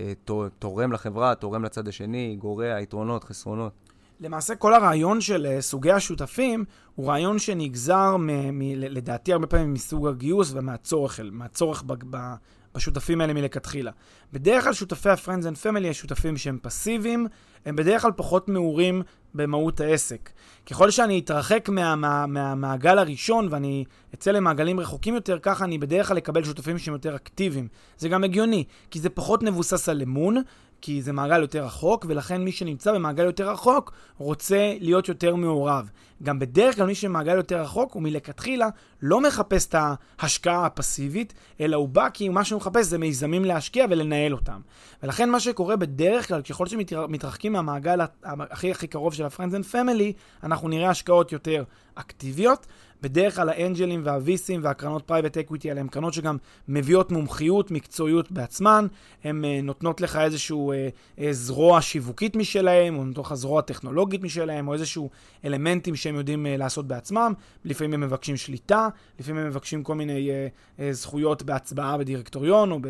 תורם 0.58 0.92
לחברה, 0.92 1.34
תורם 1.34 1.64
לצד 1.64 1.88
השני, 1.88 2.36
גורע, 2.40 2.80
יתרונות, 2.80 3.24
חסרונות? 3.24 3.72
למעשה 4.20 4.54
כל 4.54 4.74
הרעיון 4.74 5.20
של 5.20 5.46
uh, 5.58 5.60
סוגי 5.60 5.92
השותפים 5.92 6.64
הוא 6.94 7.08
רעיון 7.08 7.38
שנגזר, 7.38 8.16
מ- 8.16 8.58
מ- 8.58 8.74
לדעתי 8.74 9.32
הרבה 9.32 9.46
פעמים 9.46 9.72
מסוג 9.72 10.06
הגיוס 10.08 10.52
ומהצורך 10.54 11.20
מהצורך 11.32 11.82
ב- 11.86 12.16
ב- 12.16 12.34
בשותפים 12.78 13.20
האלה 13.20 13.32
מלכתחילה. 13.32 13.90
בדרך 14.32 14.64
כלל 14.64 14.72
שותפי 14.72 15.10
ה-Friends 15.10 15.44
and 15.44 15.64
Family 15.64 15.86
הם 15.86 15.92
שותפים 15.92 16.36
שהם 16.36 16.58
פסיביים, 16.62 17.26
הם 17.66 17.76
בדרך 17.76 18.02
כלל 18.02 18.12
פחות 18.16 18.48
מעורים 18.48 19.02
במהות 19.34 19.80
העסק. 19.80 20.30
ככל 20.66 20.90
שאני 20.90 21.18
אתרחק 21.18 21.68
מה, 21.68 21.96
מה, 21.96 22.26
מהמעגל 22.26 22.98
הראשון 22.98 23.48
ואני 23.50 23.84
אצא 24.14 24.30
למעגלים 24.30 24.80
רחוקים 24.80 25.14
יותר, 25.14 25.38
ככה 25.38 25.64
אני 25.64 25.78
בדרך 25.78 26.08
כלל 26.08 26.18
אקבל 26.18 26.44
שותפים 26.44 26.78
שהם 26.78 26.94
יותר 26.94 27.16
אקטיביים. 27.16 27.68
זה 27.98 28.08
גם 28.08 28.24
הגיוני, 28.24 28.64
כי 28.90 29.00
זה 29.00 29.08
פחות 29.10 29.42
מבוסס 29.42 29.88
על 29.88 30.02
אמון, 30.02 30.36
כי 30.80 31.02
זה 31.02 31.12
מעגל 31.12 31.40
יותר 31.40 31.64
רחוק, 31.64 32.06
ולכן 32.08 32.42
מי 32.42 32.52
שנמצא 32.52 32.92
במעגל 32.92 33.24
יותר 33.24 33.50
רחוק 33.50 33.92
רוצה 34.18 34.74
להיות 34.80 35.08
יותר 35.08 35.34
מעורב. 35.34 35.90
גם 36.22 36.38
בדרך 36.38 36.76
כלל 36.76 36.86
מי 36.86 36.94
שמעגל 36.94 37.36
יותר 37.36 37.62
רחוק 37.62 37.92
הוא 37.92 38.02
מלכתחילה 38.02 38.68
לא 39.02 39.20
מחפש 39.20 39.66
את 39.66 39.74
ההשקעה 40.18 40.66
הפסיבית, 40.66 41.34
אלא 41.60 41.76
הוא 41.76 41.88
בא 41.88 42.08
כי 42.14 42.28
מה 42.28 42.44
שהוא 42.44 42.56
מחפש 42.56 42.86
זה 42.86 42.98
מיזמים 42.98 43.44
להשקיע 43.44 43.86
ולנהל 43.90 44.32
אותם. 44.32 44.60
ולכן 45.02 45.30
מה 45.30 45.40
שקורה 45.40 45.76
בדרך 45.76 46.28
כלל, 46.28 46.42
ככל 46.42 46.66
שמתרחקים 46.66 47.52
מהמעגל 47.52 48.00
הכי 48.22 48.70
הכי 48.70 48.86
קרוב 48.86 49.14
של 49.14 49.24
ה-Friends 49.24 49.52
and 49.52 49.72
Family, 49.72 50.12
אנחנו 50.42 50.68
נראה 50.68 50.90
השקעות 50.90 51.32
יותר 51.32 51.64
אקטיביות. 51.94 52.66
בדרך 53.02 53.36
כלל 53.36 53.48
האנג'לים 53.48 54.00
וה-VCים 54.04 54.60
והקרנות 54.62 55.02
private 55.06 55.38
equity 55.38 55.68
האלה 55.68 55.80
הן 55.80 55.88
קרנות 55.88 56.14
שגם 56.14 56.36
מביאות 56.68 57.12
מומחיות, 57.12 57.70
מקצועיות 57.70 58.32
בעצמן, 58.32 58.86
הן 59.24 59.44
uh, 59.44 59.64
נותנות 59.64 60.00
לך 60.00 60.16
איזשהו 60.16 60.72
uh, 60.72 61.18
uh, 61.18 61.22
זרוע 61.30 61.80
שיווקית 61.80 62.36
משלהם, 62.36 62.98
או 62.98 63.04
נותנות 63.04 63.26
לך 63.26 63.34
זרוע 63.34 63.62
טכנולוגית 63.62 64.22
משלהם, 64.22 64.68
או 64.68 64.74
איזשהו 64.74 65.10
אלמנטים 65.44 65.96
שהם 65.96 66.14
יודעים 66.14 66.46
uh, 66.46 66.58
לעשות 66.58 66.88
בעצמם. 66.88 67.32
לפעמים 67.64 67.94
הם 67.94 68.00
מבקשים 68.00 68.36
שליטה, 68.36 68.88
לפעמים 69.20 69.42
הם 69.42 69.48
מבקשים 69.48 69.82
כל 69.82 69.94
מיני 69.94 70.30
uh, 70.30 70.80
uh, 70.80 70.82
זכויות 70.90 71.42
בהצבעה 71.42 71.98
בדירקטוריון, 71.98 72.72
או 72.72 72.80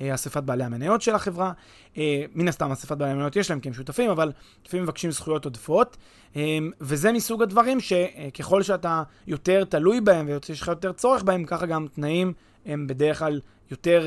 באספת 0.00 0.42
בעלי 0.42 0.64
המניות 0.64 1.02
של 1.02 1.14
החברה. 1.14 1.52
Uh, 1.94 1.98
מן 2.34 2.48
הסתם, 2.48 2.72
אספת 2.72 2.96
בעלי 2.96 3.10
המניות 3.10 3.36
יש 3.36 3.50
להם 3.50 3.60
כי 3.60 3.68
הם 3.68 3.74
שותפים, 3.74 4.10
אבל 4.10 4.32
לפעמים 4.66 4.84
מבקשים 4.84 5.10
זכויות 5.10 5.44
עודפות. 5.44 5.96
Um, 6.34 6.36
וזה 6.80 7.12
מסוג 7.12 7.42
הדברים 7.42 7.78
שככל 7.80 8.62
שאתה 8.62 9.02
יותר 9.26 9.64
תלוי 9.64 10.00
בהם 10.00 10.26
ויש 10.26 10.62
לך 10.62 10.68
יותר 10.68 10.92
צורך 10.92 11.22
בהם, 11.22 11.44
ככה 11.44 11.66
גם 11.66 11.86
תנאים 11.94 12.32
הם 12.66 12.86
בדרך 12.86 13.18
כלל 13.18 13.40
יותר 13.70 14.06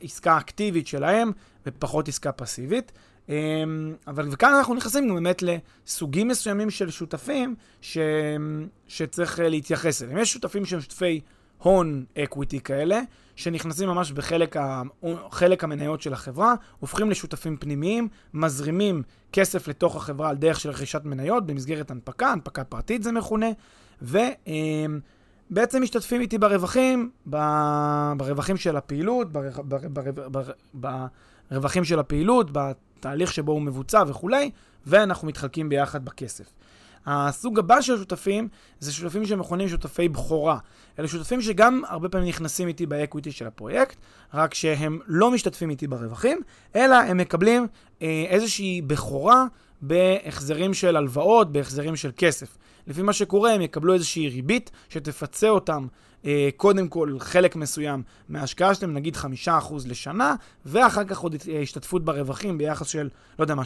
עסקה 0.00 0.38
אקטיבית 0.38 0.86
שלהם 0.86 1.32
ופחות 1.66 2.08
עסקה 2.08 2.32
פסיבית. 2.32 2.92
אבל 4.06 4.28
וכאן 4.30 4.54
אנחנו 4.58 4.74
נכנסים 4.74 5.14
באמת 5.14 5.42
לסוגים 5.42 6.28
מסוימים 6.28 6.70
של 6.70 6.90
שותפים 6.90 7.54
ש, 7.80 7.98
שצריך 8.88 9.38
להתייחס 9.42 10.02
אליהם. 10.02 10.18
יש 10.18 10.32
שותפים 10.32 10.64
שהם 10.64 10.80
שותפי 10.80 11.20
הון 11.58 12.04
אקוויטי 12.18 12.60
כאלה, 12.60 13.00
שנכנסים 13.36 13.88
ממש 13.88 14.12
בחלק 14.12 14.56
ה, 14.56 14.82
המניות 15.62 16.02
של 16.02 16.12
החברה, 16.12 16.54
הופכים 16.80 17.10
לשותפים 17.10 17.56
פנימיים, 17.56 18.08
מזרימים 18.34 19.02
כסף 19.32 19.68
לתוך 19.68 19.96
החברה 19.96 20.28
על 20.30 20.36
דרך 20.36 20.60
של 20.60 20.70
רכישת 20.70 21.00
מניות 21.04 21.46
במסגרת 21.46 21.90
הנפקה, 21.90 22.28
הנפקה 22.28 22.64
פרטית 22.64 23.02
זה 23.02 23.12
מכונה, 23.12 23.46
ובעצם 24.02 25.78
אמ, 25.78 25.82
משתתפים 25.82 26.20
איתי 26.20 26.38
ברווחים, 26.38 27.10
ברווחים 28.16 28.56
של 28.56 28.76
הפעילות, 28.76 29.28
ברווחים 31.50 31.84
של 31.84 31.98
הפעילות, 31.98 32.50
בתהליך 32.52 33.32
שבו 33.32 33.52
הוא 33.52 33.62
מבוצע 33.62 34.02
וכולי, 34.06 34.50
ואנחנו 34.86 35.28
מתחלקים 35.28 35.68
ביחד 35.68 36.04
בכסף. 36.04 36.52
הסוג 37.06 37.58
הבא 37.58 37.80
של 37.80 37.98
שותפים 37.98 38.48
זה 38.80 38.92
שותפים 38.92 39.26
שמכונים 39.26 39.68
שותפי 39.68 40.08
בכורה. 40.08 40.58
אלה 40.98 41.08
שותפים 41.08 41.40
שגם 41.40 41.82
הרבה 41.88 42.08
פעמים 42.08 42.28
נכנסים 42.28 42.68
איתי 42.68 42.86
באקוויטי 42.86 43.32
של 43.32 43.46
הפרויקט, 43.46 43.96
רק 44.34 44.54
שהם 44.54 44.98
לא 45.06 45.30
משתתפים 45.30 45.70
איתי 45.70 45.86
ברווחים, 45.86 46.40
אלא 46.76 46.94
הם 46.94 47.16
מקבלים 47.16 47.66
אה, 48.02 48.24
איזושהי 48.28 48.82
בכורה 48.82 49.44
בהחזרים 49.82 50.74
של 50.74 50.96
הלוואות, 50.96 51.52
בהחזרים 51.52 51.96
של 51.96 52.10
כסף. 52.16 52.58
לפי 52.86 53.02
מה 53.02 53.12
שקורה, 53.12 53.52
הם 53.52 53.60
יקבלו 53.60 53.94
איזושהי 53.94 54.28
ריבית 54.28 54.70
שתפצה 54.88 55.48
אותם 55.48 55.86
אה, 56.26 56.48
קודם 56.56 56.88
כל 56.88 57.16
חלק 57.18 57.56
מסוים 57.56 58.02
מההשקעה 58.28 58.74
שלהם, 58.74 58.94
נגיד 58.94 59.16
חמישה 59.16 59.58
אחוז 59.58 59.86
לשנה, 59.86 60.34
ואחר 60.66 61.04
כך 61.04 61.18
עוד 61.18 61.36
אה, 61.48 61.60
השתתפות 61.60 62.04
ברווחים 62.04 62.58
ביחס 62.58 62.86
של, 62.86 63.08
לא 63.38 63.44
יודע 63.44 63.54
מה, 63.54 63.62
30-70 63.62 63.64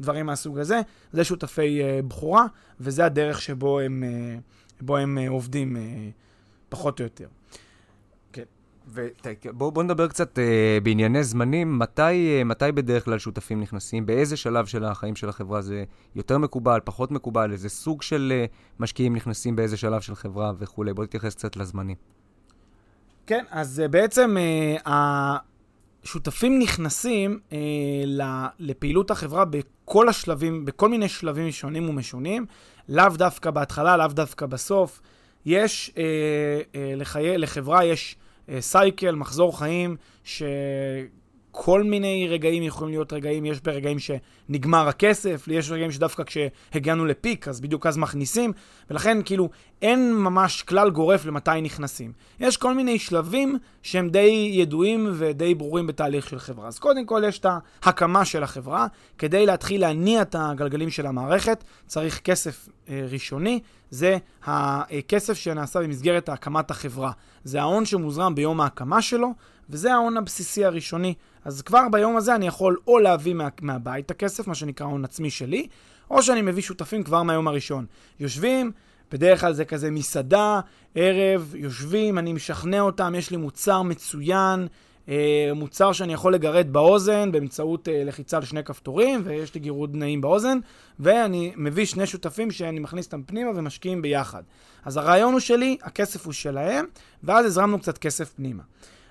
דברים 0.00 0.26
מהסוג 0.26 0.58
הזה. 0.58 0.80
זה 1.12 1.24
שותפי 1.24 1.82
אה, 1.82 2.00
בכורה, 2.08 2.46
וזה 2.80 3.04
הדרך 3.04 3.42
שבו 3.42 3.80
הם, 3.80 4.04
אה, 4.04 4.98
הם 4.98 5.18
אה, 5.18 5.28
עובדים 5.28 5.76
אה, 5.76 5.82
פחות 6.68 7.00
או 7.00 7.04
יותר. 7.04 7.26
ובואו 8.86 9.72
בוא 9.72 9.82
נדבר 9.82 10.08
קצת 10.08 10.38
uh, 10.38 10.84
בענייני 10.84 11.24
זמנים. 11.24 11.78
מתי, 11.78 12.02
uh, 12.40 12.44
מתי 12.44 12.72
בדרך 12.74 13.04
כלל 13.04 13.18
שותפים 13.18 13.60
נכנסים? 13.60 14.06
באיזה 14.06 14.36
שלב 14.36 14.66
של 14.66 14.84
החיים 14.84 15.16
של 15.16 15.28
החברה 15.28 15.62
זה 15.62 15.84
יותר 16.14 16.38
מקובל, 16.38 16.80
פחות 16.84 17.10
מקובל? 17.10 17.52
איזה 17.52 17.68
סוג 17.68 18.02
של 18.02 18.32
uh, 18.32 18.80
משקיעים 18.80 19.16
נכנסים 19.16 19.56
באיזה 19.56 19.76
שלב 19.76 20.00
של 20.00 20.14
חברה 20.14 20.52
וכולי? 20.58 20.94
בואו 20.94 21.04
נתייחס 21.04 21.34
קצת 21.34 21.56
לזמנים. 21.56 21.96
כן, 23.26 23.44
אז 23.50 23.82
uh, 23.84 23.88
בעצם 23.88 24.36
uh, 24.36 24.90
השותפים 26.04 26.58
נכנסים 26.58 27.38
uh, 27.50 27.54
לפעילות 28.58 29.10
החברה 29.10 29.44
בכל 29.44 30.08
השלבים, 30.08 30.64
בכל 30.64 30.88
מיני 30.88 31.08
שלבים 31.08 31.50
שונים 31.50 31.88
ומשונים, 31.88 32.46
לאו 32.88 33.08
דווקא 33.08 33.50
בהתחלה, 33.50 33.96
לאו 33.96 34.08
דווקא 34.08 34.46
בסוף. 34.46 35.00
יש, 35.46 35.92
uh, 35.94 36.76
לחיי, 36.96 37.38
לחברה 37.38 37.84
יש... 37.84 38.16
סייקל, 38.60 39.06
אה, 39.06 39.12
מחזור 39.12 39.58
חיים, 39.58 39.96
שכל 41.54 41.82
מיני 41.82 42.28
רגעים 42.28 42.62
יכולים 42.62 42.94
להיות 42.94 43.12
רגעים, 43.12 43.46
יש 43.46 43.60
ברגעים 43.60 43.98
שנגמר 43.98 44.88
הכסף, 44.88 45.48
יש 45.50 45.70
רגעים 45.70 45.90
שדווקא 45.90 46.22
כשהגענו 46.22 47.04
לפיק, 47.04 47.48
אז 47.48 47.60
בדיוק 47.60 47.86
אז 47.86 47.96
מכניסים, 47.96 48.52
ולכן 48.90 49.18
כאילו 49.24 49.48
אין 49.82 50.14
ממש 50.14 50.62
כלל 50.62 50.90
גורף 50.90 51.26
למתי 51.26 51.60
נכנסים. 51.60 52.12
יש 52.40 52.56
כל 52.56 52.74
מיני 52.74 52.98
שלבים 52.98 53.58
שהם 53.82 54.08
די 54.08 54.50
ידועים 54.52 55.10
ודי 55.12 55.54
ברורים 55.54 55.86
בתהליך 55.86 56.28
של 56.28 56.38
חברה. 56.38 56.68
אז 56.68 56.78
קודם 56.78 57.06
כל 57.06 57.22
יש 57.28 57.38
את 57.38 57.46
ההקמה 57.82 58.24
של 58.24 58.42
החברה. 58.42 58.86
כדי 59.18 59.46
להתחיל 59.46 59.80
להניע 59.80 60.22
את 60.22 60.36
הגלגלים 60.38 60.90
של 60.90 61.06
המערכת, 61.06 61.64
צריך 61.86 62.20
כסף 62.20 62.68
אה, 62.88 63.06
ראשוני. 63.10 63.60
זה 63.90 64.16
הכסף 64.44 65.34
שנעשה 65.34 65.80
במסגרת 65.80 66.28
הקמת 66.28 66.70
החברה. 66.70 67.12
זה 67.44 67.60
ההון 67.60 67.84
שמוזרם 67.84 68.34
ביום 68.34 68.60
ההקמה 68.60 69.02
שלו, 69.02 69.34
וזה 69.70 69.94
ההון 69.94 70.16
הבסיסי 70.16 70.64
הראשוני. 70.64 71.14
אז 71.44 71.62
כבר 71.62 71.88
ביום 71.92 72.16
הזה 72.16 72.34
אני 72.34 72.46
יכול 72.46 72.76
או 72.86 72.98
להביא 72.98 73.34
מה, 73.34 73.48
מהבית 73.60 74.06
את 74.06 74.10
הכסף, 74.10 74.46
מה 74.46 74.54
שנקרא 74.54 74.86
הון 74.86 75.04
עצמי 75.04 75.30
שלי, 75.30 75.66
או 76.10 76.22
שאני 76.22 76.42
מביא 76.42 76.62
שותפים 76.62 77.02
כבר 77.02 77.22
מהיום 77.22 77.48
הראשון. 77.48 77.86
יושבים, 78.20 78.72
בדרך 79.12 79.40
כלל 79.40 79.52
זה 79.52 79.64
כזה 79.64 79.90
מסעדה, 79.90 80.60
ערב, 80.94 81.54
יושבים, 81.54 82.18
אני 82.18 82.32
משכנע 82.32 82.80
אותם, 82.80 83.14
יש 83.18 83.30
לי 83.30 83.36
מוצר 83.36 83.82
מצוין, 83.82 84.66
אה, 85.08 85.50
מוצר 85.54 85.92
שאני 85.92 86.12
יכול 86.12 86.34
לגרד 86.34 86.72
באוזן 86.72 87.32
באמצעות 87.32 87.88
אה, 87.88 88.04
לחיצה 88.04 88.36
על 88.36 88.44
שני 88.44 88.64
כפתורים, 88.64 89.22
ויש 89.24 89.54
לי 89.54 89.60
גירוד 89.60 89.96
נעים 89.96 90.20
באוזן, 90.20 90.58
ואני 91.00 91.52
מביא 91.56 91.84
שני 91.84 92.06
שותפים 92.06 92.50
שאני 92.50 92.78
מכניס 92.78 93.06
אותם 93.06 93.22
פנימה 93.22 93.50
ומשקיעים 93.54 94.02
ביחד. 94.02 94.42
אז 94.84 94.96
הרעיון 94.96 95.32
הוא 95.32 95.40
שלי, 95.40 95.76
הכסף 95.82 96.24
הוא 96.24 96.32
שלהם, 96.32 96.86
ואז 97.22 97.46
הזרמנו 97.46 97.78
קצת 97.78 97.98
כסף 97.98 98.32
פנימה. 98.32 98.62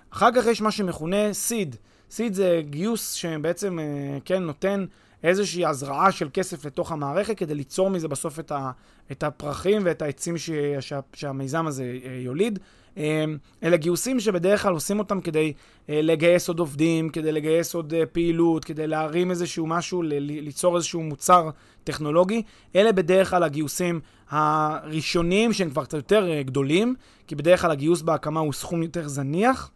אחר 0.10 0.30
כך 0.36 0.46
יש 0.46 0.62
מה 0.62 0.72
שמכונה 0.72 1.34
סיד. 1.34 1.76
סיד 2.14 2.34
זה 2.34 2.62
גיוס 2.70 3.14
שבעצם, 3.14 3.80
אה, 3.80 4.18
כן, 4.26 4.44
נותן 4.44 4.86
איזושהי 5.24 5.66
הזרעה 5.66 6.12
של 6.12 6.30
כסף 6.34 6.66
לתוך 6.66 6.92
המערכת 6.92 7.38
כדי 7.38 7.56
ליצור 7.56 7.90
מזה 7.90 8.08
בסוף 8.08 8.40
את, 8.40 8.52
ה, 8.52 8.72
את 9.12 9.24
הפרחים 9.24 9.82
ואת 9.86 10.02
העצים 10.02 10.38
ש, 10.38 10.50
שה, 10.80 11.00
שהמיזם 11.14 11.68
הזה 11.68 11.98
אה, 12.06 12.20
יוליד. 12.24 12.60
אה, 12.98 13.26
אלה 13.64 13.78
גיוסים 13.78 14.20
שבדרך 14.20 14.62
כלל 14.62 14.74
עושים 14.74 15.00
אותם 15.00 15.22
כדי 15.22 15.54
לגייס 15.90 16.48
עוד 16.48 16.60
עובדים, 16.60 17.10
כדי 17.10 17.32
לגייס 17.32 17.76
עוד 17.76 17.94
פעילות, 18.12 18.66
כדי 18.66 18.88
להרים 18.88 19.32
איזשהו 19.32 19.68
משהו, 19.68 20.02
ליצור 20.20 20.76
איזשהו 20.76 21.02
מוצר 21.02 21.50
טכנולוגי. 21.84 22.42
אלה 22.76 22.92
בדרך 22.92 23.30
כלל 23.30 23.44
הגיוסים 23.44 24.00
הראשונים 24.30 25.54
שהם 25.54 25.70
כבר 25.70 25.86
קצת 25.86 25.94
יותר 25.94 26.42
גדולים, 26.42 26.96
כי 27.28 27.36
בדרך 27.36 27.62
כלל 27.62 27.72
הגיוס 27.72 28.02
בהקמה 28.02 28.40
הוא 28.40 28.54
סכום 28.54 28.84
יותר 28.84 29.08
זניח, 29.08 29.72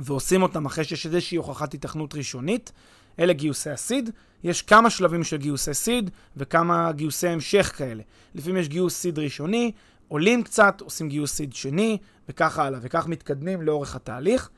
ועושים 0.00 0.42
אותם 0.42 0.66
אחרי 0.66 0.84
שיש 0.84 1.06
איזושהי 1.06 1.36
הוכחת 1.36 1.74
התכנות 1.74 2.14
ראשונית. 2.14 2.72
אלה 3.18 3.32
גיוסי 3.32 3.70
הסיד. 3.70 4.10
יש 4.44 4.62
כמה 4.62 4.90
שלבים 4.90 5.24
של 5.24 5.36
גיוסי 5.36 5.74
סיד 5.74 6.10
וכמה 6.36 6.92
גיוסי 6.92 7.28
המשך 7.28 7.72
כאלה. 7.76 8.02
לפעמים 8.34 8.56
יש 8.56 8.68
גיוס 8.68 8.96
סיד 8.96 9.18
ראשוני, 9.18 9.72
עולים 10.08 10.42
קצת, 10.42 10.80
עושים 10.80 11.08
גיוס 11.08 11.32
סיד 11.32 11.52
שני, 11.52 11.98
וכך 12.28 12.58
הלאה, 12.58 12.78
וכך 12.82 13.06
מתקדמים 13.06 13.62
לאורך 13.62 13.96
התהליך. 13.96 14.50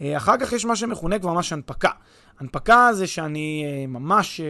אה, 0.00 0.16
אחר 0.16 0.36
כך 0.40 0.52
יש 0.52 0.64
מה 0.64 0.76
שמכונה 0.76 1.18
כבר 1.18 1.32
ממש 1.32 1.52
הנפקה. 1.52 1.90
הנפקה 2.38 2.88
זה 2.92 3.06
שאני 3.06 3.64
אה, 3.66 3.86
ממש 3.86 4.40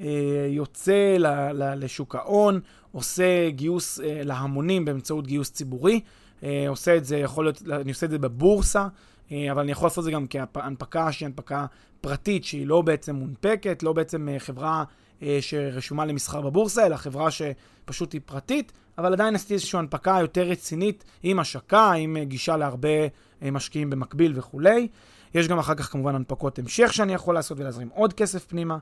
אה, 0.00 0.06
יוצא 0.48 1.16
לשוק 1.54 2.14
ההון, 2.14 2.60
עושה 2.92 3.50
גיוס 3.50 4.00
להמונים 4.04 4.84
באמצעות 4.84 5.26
גיוס 5.26 5.50
ציבורי. 5.50 6.00
עושה 6.68 6.96
את 6.96 7.04
זה, 7.04 7.16
יכול 7.16 7.44
להיות, 7.44 7.62
אני 7.80 7.90
עושה 7.90 8.06
את 8.06 8.10
זה 8.10 8.18
בבורסה, 8.18 8.86
אבל 9.32 9.62
אני 9.62 9.72
יכול 9.72 9.86
לעשות 9.86 9.98
את 9.98 10.04
זה 10.04 10.10
גם 10.10 10.26
כהנפקה 10.52 11.12
שהיא 11.12 11.26
הנפקה 11.26 11.66
פרטית 12.00 12.44
שהיא 12.44 12.66
לא 12.66 12.82
בעצם 12.82 13.14
מונפקת, 13.14 13.82
לא 13.82 13.92
בעצם 13.92 14.28
אה, 14.28 14.38
חברה 14.38 14.84
אה, 15.22 15.38
שרשומה 15.40 16.04
למסחר 16.04 16.40
בבורסה, 16.40 16.86
אלא 16.86 16.96
חברה 16.96 17.28
שפשוט 17.30 18.12
היא 18.12 18.20
פרטית, 18.24 18.72
אבל 18.98 19.12
עדיין 19.12 19.34
עשיתי 19.34 19.54
איזושהי 19.54 19.78
הנפקה 19.78 20.18
יותר 20.20 20.42
רצינית 20.42 21.04
עם 21.22 21.38
השקה, 21.38 21.92
עם 21.92 22.16
אה, 22.16 22.24
גישה 22.24 22.56
להרבה 22.56 22.88
משקיעים 23.42 23.90
במקביל 23.90 24.32
וכולי. 24.36 24.88
יש 25.34 25.48
גם 25.48 25.58
אחר 25.58 25.74
כך 25.74 25.92
כמובן 25.92 26.14
הנפקות 26.14 26.58
המשך 26.58 26.92
שאני 26.92 27.14
יכול 27.14 27.34
לעשות 27.34 27.58
ולהזרים 27.58 27.88
עוד 27.94 28.12
כסף 28.12 28.46
פנימה, 28.46 28.78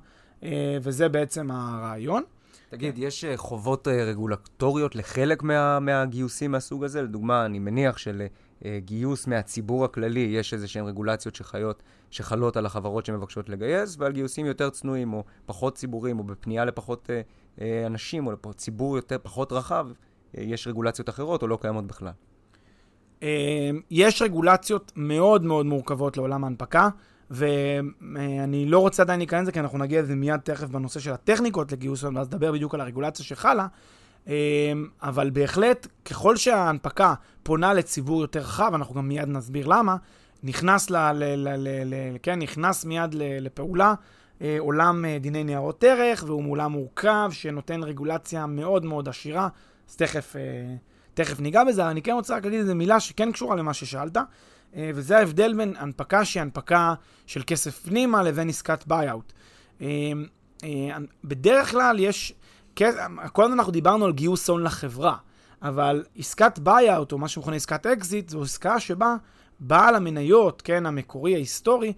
וזה 0.82 1.08
בעצם 1.08 1.50
הרעיון. 1.50 2.22
תגיד, 2.70 2.98
יש 2.98 3.24
חובות 3.36 3.88
רגולטוריות 3.88 4.96
לחלק 4.96 5.42
מה, 5.42 5.80
מהגיוסים 5.80 6.52
מהסוג 6.52 6.84
הזה? 6.84 7.02
לדוגמה, 7.02 7.44
אני 7.46 7.58
מניח 7.58 7.98
של... 7.98 8.22
אה, 8.64 8.78
גיוס 8.84 9.26
מהציבור 9.26 9.84
הכללי, 9.84 10.20
יש 10.20 10.54
איזה 10.54 10.68
שהן 10.68 10.84
רגולציות 10.84 11.34
שחיות, 11.34 11.82
שחלות 12.10 12.56
על 12.56 12.66
החברות 12.66 13.06
שמבקשות 13.06 13.48
לגייס, 13.48 13.96
ועל 13.98 14.12
גיוסים 14.12 14.46
יותר 14.46 14.70
צנועים, 14.70 15.12
או 15.12 15.24
פחות 15.46 15.74
ציבוריים, 15.74 16.18
או 16.18 16.24
בפנייה 16.24 16.64
לפחות 16.64 17.10
אה, 17.10 17.20
אה, 17.60 17.86
אנשים, 17.86 18.26
או 18.26 18.32
לציבור 18.50 18.96
יותר, 18.96 19.16
פחות 19.22 19.52
רחב, 19.52 19.88
יש 20.34 20.68
רגולציות 20.68 21.08
אחרות, 21.08 21.42
או 21.42 21.48
לא 21.48 21.58
קיימות 21.60 21.86
בכלל. 21.86 22.12
יש 23.90 24.22
רגולציות 24.22 24.92
מאוד 24.96 25.44
מאוד 25.44 25.66
מורכבות 25.66 26.16
לעולם 26.16 26.44
ההנפקה, 26.44 26.88
ואני 27.30 28.66
לא 28.66 28.78
רוצה 28.78 29.02
עדיין 29.02 29.20
להיכנס 29.20 29.42
לזה, 29.42 29.52
כי 29.52 29.60
אנחנו 29.60 29.78
נגיע 29.78 30.02
לזה 30.02 30.14
מיד 30.14 30.40
תכף 30.40 30.68
בנושא 30.68 31.00
של 31.00 31.12
הטכניקות 31.12 31.72
לגיוס, 31.72 32.04
ואז 32.04 32.28
נדבר 32.28 32.52
בדיוק 32.52 32.74
על 32.74 32.80
הרגולציה 32.80 33.24
שחלה. 33.24 33.66
אמ, 34.28 34.34
אבל 35.02 35.30
בהחלט, 35.30 35.86
ככל 36.04 36.36
שההנפקה 36.36 37.14
פונה 37.42 37.74
לציבור 37.74 38.20
יותר 38.20 38.40
רחב, 38.40 38.70
אנחנו 38.74 38.94
גם 38.94 39.08
מיד 39.08 39.28
נסביר 39.28 39.66
למה, 39.66 39.96
נכנס, 40.42 40.90
ל, 40.90 40.96
ל, 40.96 41.24
ל, 41.24 41.48
ל, 41.56 41.68
ל, 41.84 41.94
כן, 42.22 42.38
נכנס 42.38 42.84
מיד 42.84 43.14
ל, 43.14 43.22
לפעולה 43.40 43.94
אה, 44.42 44.56
עולם 44.58 45.04
אה, 45.04 45.18
דיני 45.18 45.44
ניירות 45.44 45.84
ערך, 45.84 46.24
והוא 46.26 46.50
עולם 46.50 46.72
מורכב 46.72 47.30
שנותן 47.32 47.82
רגולציה 47.82 48.46
מאוד 48.46 48.84
מאוד 48.84 49.08
עשירה, 49.08 49.48
אז 49.88 49.96
תכף, 49.96 50.36
אה, 50.36 50.42
תכף 51.14 51.40
ניגע 51.40 51.64
בזה. 51.64 51.90
אני 51.90 52.02
כן 52.02 52.12
רוצה 52.12 52.36
רק 52.36 52.44
להגיד 52.44 52.60
איזה 52.60 52.74
מילה 52.74 53.00
שכן 53.00 53.32
קשורה 53.32 53.56
למה 53.56 53.74
ששאלת, 53.74 54.16
וזה 54.76 55.18
ההבדל 55.18 55.54
בין 55.56 55.74
הנפקה 55.78 56.24
שהיא 56.24 56.40
הנפקה 56.40 56.94
של 57.26 57.42
כסף 57.46 57.78
פנימה 57.86 58.22
לבין 58.22 58.48
עסקת 58.48 58.86
buy-out. 58.86 59.32
בדרך 61.24 61.70
כלל 61.70 61.96
יש 62.00 62.34
כל 63.32 63.42
הזמן 63.42 63.58
אנחנו 63.58 63.72
דיברנו 63.72 64.04
על 64.04 64.12
גיוס 64.12 64.50
הון 64.50 64.62
לחברה, 64.62 65.16
אבל 65.62 66.04
עסקת 66.18 66.58
buy-out, 66.58 67.12
או 67.12 67.18
מה 67.18 67.28
שמכונה 67.28 67.56
עסקת 67.56 67.86
אקזיט, 67.86 68.28
זו 68.28 68.42
עסקה 68.42 68.80
שבה 68.80 69.16
בעל 69.60 69.94
המניות, 69.94 70.62
כן, 70.62 70.86
המקורי, 70.86 71.34
ההיסטורי, 71.34 71.92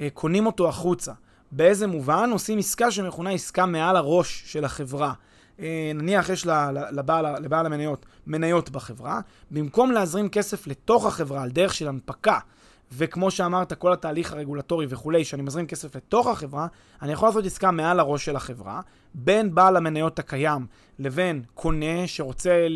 אה, 0.00 0.08
קונים 0.14 0.46
אותו 0.46 0.68
החוצה. 0.68 1.12
באיזה 1.52 1.86
מובן? 1.86 2.30
עושים 2.32 2.58
עסקה 2.58 2.90
שמכונה 2.90 3.30
עסקה 3.30 3.66
מעל 3.66 3.96
הראש 3.96 4.42
של 4.46 4.64
החברה. 4.64 5.12
אה, 5.60 5.92
נניח 5.94 6.28
יש 6.28 6.46
לבעל, 6.92 7.44
לבעל 7.44 7.66
המניות 7.66 8.06
מניות 8.26 8.70
בחברה, 8.70 9.20
במקום 9.50 9.92
להזרים 9.92 10.28
כסף 10.28 10.66
לתוך 10.66 11.06
החברה 11.06 11.42
על 11.42 11.50
דרך 11.50 11.74
של 11.74 11.88
הנפקה, 11.88 12.38
וכמו 12.92 13.30
שאמרת, 13.30 13.72
כל 13.72 13.92
התהליך 13.92 14.32
הרגולטורי 14.32 14.86
וכולי, 14.88 15.24
שאני 15.24 15.42
מזרים 15.42 15.66
כסף 15.66 15.96
לתוך 15.96 16.26
החברה, 16.26 16.66
אני 17.02 17.12
יכול 17.12 17.28
לעשות 17.28 17.44
עסקה 17.44 17.70
מעל 17.70 18.00
הראש 18.00 18.24
של 18.24 18.36
החברה, 18.36 18.80
בין 19.14 19.54
בעל 19.54 19.76
המניות 19.76 20.18
הקיים 20.18 20.66
לבין 20.98 21.42
קונה 21.54 22.06
שרוצה 22.06 22.66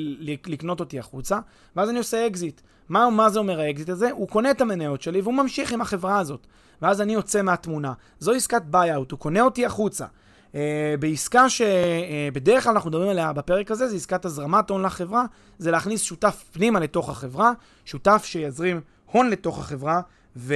לקנות 0.47 0.81
אותי 0.81 0.99
החוצה, 0.99 1.39
ואז 1.77 1.91
אני 1.91 1.99
עושה 1.99 2.27
אקזיט. 2.27 2.61
מה, 2.89 3.11
מה 3.11 3.31
זה 3.31 3.39
אומר 3.39 3.61
האקזיט 3.61 3.89
הזה? 3.89 4.11
הוא 4.11 4.29
קונה 4.29 4.51
את 4.51 4.61
המניות 4.61 5.03
שלי 5.03 5.21
והוא 5.21 5.35
ממשיך 5.35 5.73
עם 5.73 5.81
החברה 5.81 6.19
הזאת. 6.19 6.47
ואז 6.83 7.01
אני 7.01 7.13
יוצא 7.13 7.43
מהתמונה. 7.43 7.93
זו 8.19 8.33
עסקת 8.33 8.63
buy-out, 8.63 9.11
הוא 9.11 9.19
קונה 9.19 9.41
אותי 9.41 9.67
החוצה. 9.67 10.07
אה, 10.53 10.55
בעסקה 11.01 11.47
שבדרך 11.49 12.61
אה, 12.61 12.65
כלל 12.65 12.73
אנחנו 12.73 12.91
מדברים 12.91 13.09
עליה 13.09 13.33
בפרק 13.33 13.71
הזה, 13.71 13.89
זה 13.89 13.97
עסקת 13.97 14.25
הזרמת 14.25 14.71
הון 14.71 14.83
לחברה, 14.83 15.25
זה 15.59 15.71
להכניס 15.71 16.03
שותף 16.03 16.45
פנימה 16.53 16.81
לתוך 16.81 17.09
החברה, 17.09 17.53
שותף 17.85 18.23
שיזרים 18.25 18.81
הון 19.13 19.31
לתוך 19.31 19.59
החברה, 19.59 20.01
והוא 20.37 20.53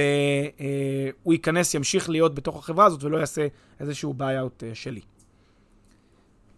אה, 1.27 1.31
ייכנס, 1.31 1.73
ימשיך 1.73 2.09
להיות 2.09 2.35
בתוך 2.35 2.59
החברה 2.59 2.85
הזאת 2.85 3.03
ולא 3.03 3.17
יעשה 3.17 3.47
איזשהו 3.79 4.13
buy-out 4.13 4.63
אה, 4.63 4.75
שלי. 4.75 5.01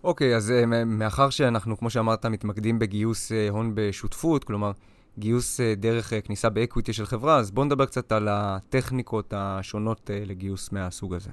אוקיי, 0.03 0.33
okay, 0.33 0.37
אז 0.37 0.53
uh, 0.63 0.65
מאחר 0.85 1.29
שאנחנו, 1.29 1.77
כמו 1.77 1.89
שאמרת, 1.89 2.25
מתמקדים 2.25 2.79
בגיוס 2.79 3.31
הון 3.49 3.71
בשותפות, 3.75 4.43
כלומר, 4.43 4.71
גיוס 5.19 5.59
דרך 5.77 6.13
כניסה 6.23 6.49
ב 6.49 6.56
equity 6.56 6.93
של 6.93 7.05
חברה, 7.05 7.37
אז 7.37 7.51
בואו 7.51 7.65
נדבר 7.65 7.85
קצת 7.85 8.11
על 8.11 8.27
הטכניקות 8.31 9.33
השונות 9.37 10.09
לגיוס 10.25 10.71
מהסוג 10.71 11.13
הזה. 11.13 11.29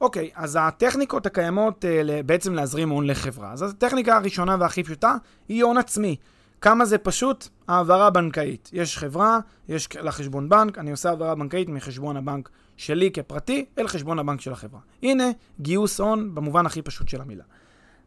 אוקיי, 0.00 0.40
אז 0.40 0.58
הטכניקות 0.60 1.26
הקיימות 1.26 1.84
בעצם 2.26 2.54
להזרים 2.54 2.88
הון 2.88 3.06
לחברה. 3.06 3.52
אז 3.52 3.62
הטכניקה 3.62 4.16
הראשונה 4.16 4.56
והכי 4.60 4.82
פשוטה 4.82 5.16
היא 5.48 5.64
הון 5.64 5.78
עצמי. 5.78 6.16
כמה 6.60 6.84
זה 6.84 6.98
פשוט? 6.98 7.48
העברה 7.68 8.10
בנקאית. 8.10 8.70
יש 8.72 8.98
חברה, 8.98 9.38
יש 9.68 9.88
לה 10.00 10.12
חשבון 10.12 10.48
בנק, 10.48 10.78
אני 10.78 10.90
עושה 10.90 11.08
העברה 11.08 11.34
בנקאית 11.34 11.68
מחשבון 11.68 12.16
הבנק 12.16 12.50
שלי 12.76 13.10
כפרטי 13.10 13.64
אל 13.78 13.88
חשבון 13.88 14.18
הבנק 14.18 14.40
של 14.40 14.52
החברה. 14.52 14.80
הנה, 15.02 15.24
גיוס 15.60 16.00
הון 16.00 16.34
במובן 16.34 16.66
הכי 16.66 16.82
פשוט 16.82 17.08
של 17.08 17.20
המילה. 17.20 17.44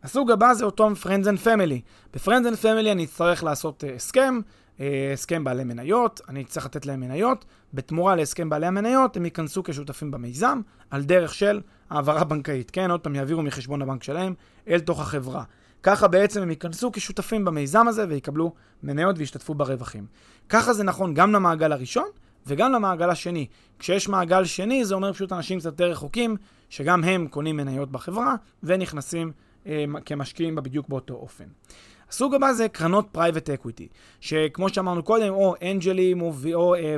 הסוג 0.03 0.31
הבא 0.31 0.53
זה 0.53 0.65
אותו 0.65 0.89
Friends 1.03 1.25
and 1.25 1.45
Family. 1.45 1.81
ב-Friends 2.13 2.45
and 2.53 2.63
Family 2.63 2.91
אני 2.91 3.03
אצטרך 3.03 3.43
לעשות 3.43 3.83
uh, 3.83 3.95
הסכם, 3.95 4.39
uh, 4.77 4.81
הסכם 5.13 5.43
בעלי 5.43 5.63
מניות, 5.63 6.21
אני 6.29 6.41
אצטרך 6.41 6.65
לתת 6.65 6.85
להם 6.85 6.99
מניות, 6.99 7.45
בתמורה 7.73 8.15
להסכם 8.15 8.49
בעלי 8.49 8.67
המניות 8.67 9.17
הם 9.17 9.25
ייכנסו 9.25 9.63
כשותפים 9.63 10.11
במיזם, 10.11 10.61
על 10.89 11.03
דרך 11.03 11.33
של 11.33 11.61
העברה 11.89 12.23
בנקאית. 12.23 12.71
כן, 12.71 12.91
עוד 12.91 12.99
פעם 12.99 13.15
יעבירו 13.15 13.41
מחשבון 13.41 13.81
הבנק 13.81 14.03
שלהם 14.03 14.33
אל 14.67 14.79
תוך 14.79 15.01
החברה. 15.01 15.43
ככה 15.83 16.07
בעצם 16.07 16.41
הם 16.41 16.49
ייכנסו 16.49 16.91
כשותפים 16.91 17.45
במיזם 17.45 17.87
הזה 17.87 18.05
ויקבלו 18.09 18.53
מניות 18.83 19.15
וישתתפו 19.19 19.53
ברווחים. 19.53 20.05
ככה 20.49 20.73
זה 20.73 20.83
נכון 20.83 21.13
גם 21.13 21.31
למעגל 21.31 21.71
הראשון 21.71 22.07
וגם 22.47 22.71
למעגל 22.71 23.09
השני. 23.09 23.47
כשיש 23.79 24.09
מעגל 24.09 24.45
שני 24.45 24.85
זה 24.85 24.95
אומר 24.95 25.13
פשוט 25.13 25.31
אנשים 25.31 25.59
קצת 25.59 25.65
יותר 25.65 25.91
רחוקים, 25.91 26.37
שגם 26.69 27.03
הם 27.03 27.27
קונים 27.27 27.57
מניות 27.57 27.91
בחברה 27.91 28.35
ונכנסים 28.63 29.31
אה, 29.67 29.85
כמשקיעים 30.05 30.55
בה 30.55 30.61
בדיוק 30.61 30.89
באותו 30.89 31.13
אופן. 31.13 31.45
הסוג 32.13 32.35
הבא 32.35 32.53
זה 32.53 32.67
קרנות 32.69 33.07
private 33.11 33.49
equity, 33.49 33.87
שכמו 34.19 34.69
שאמרנו 34.69 35.03
קודם, 35.03 35.33
או 35.33 35.55
angel-ים 35.71 36.21
או, 36.21 36.33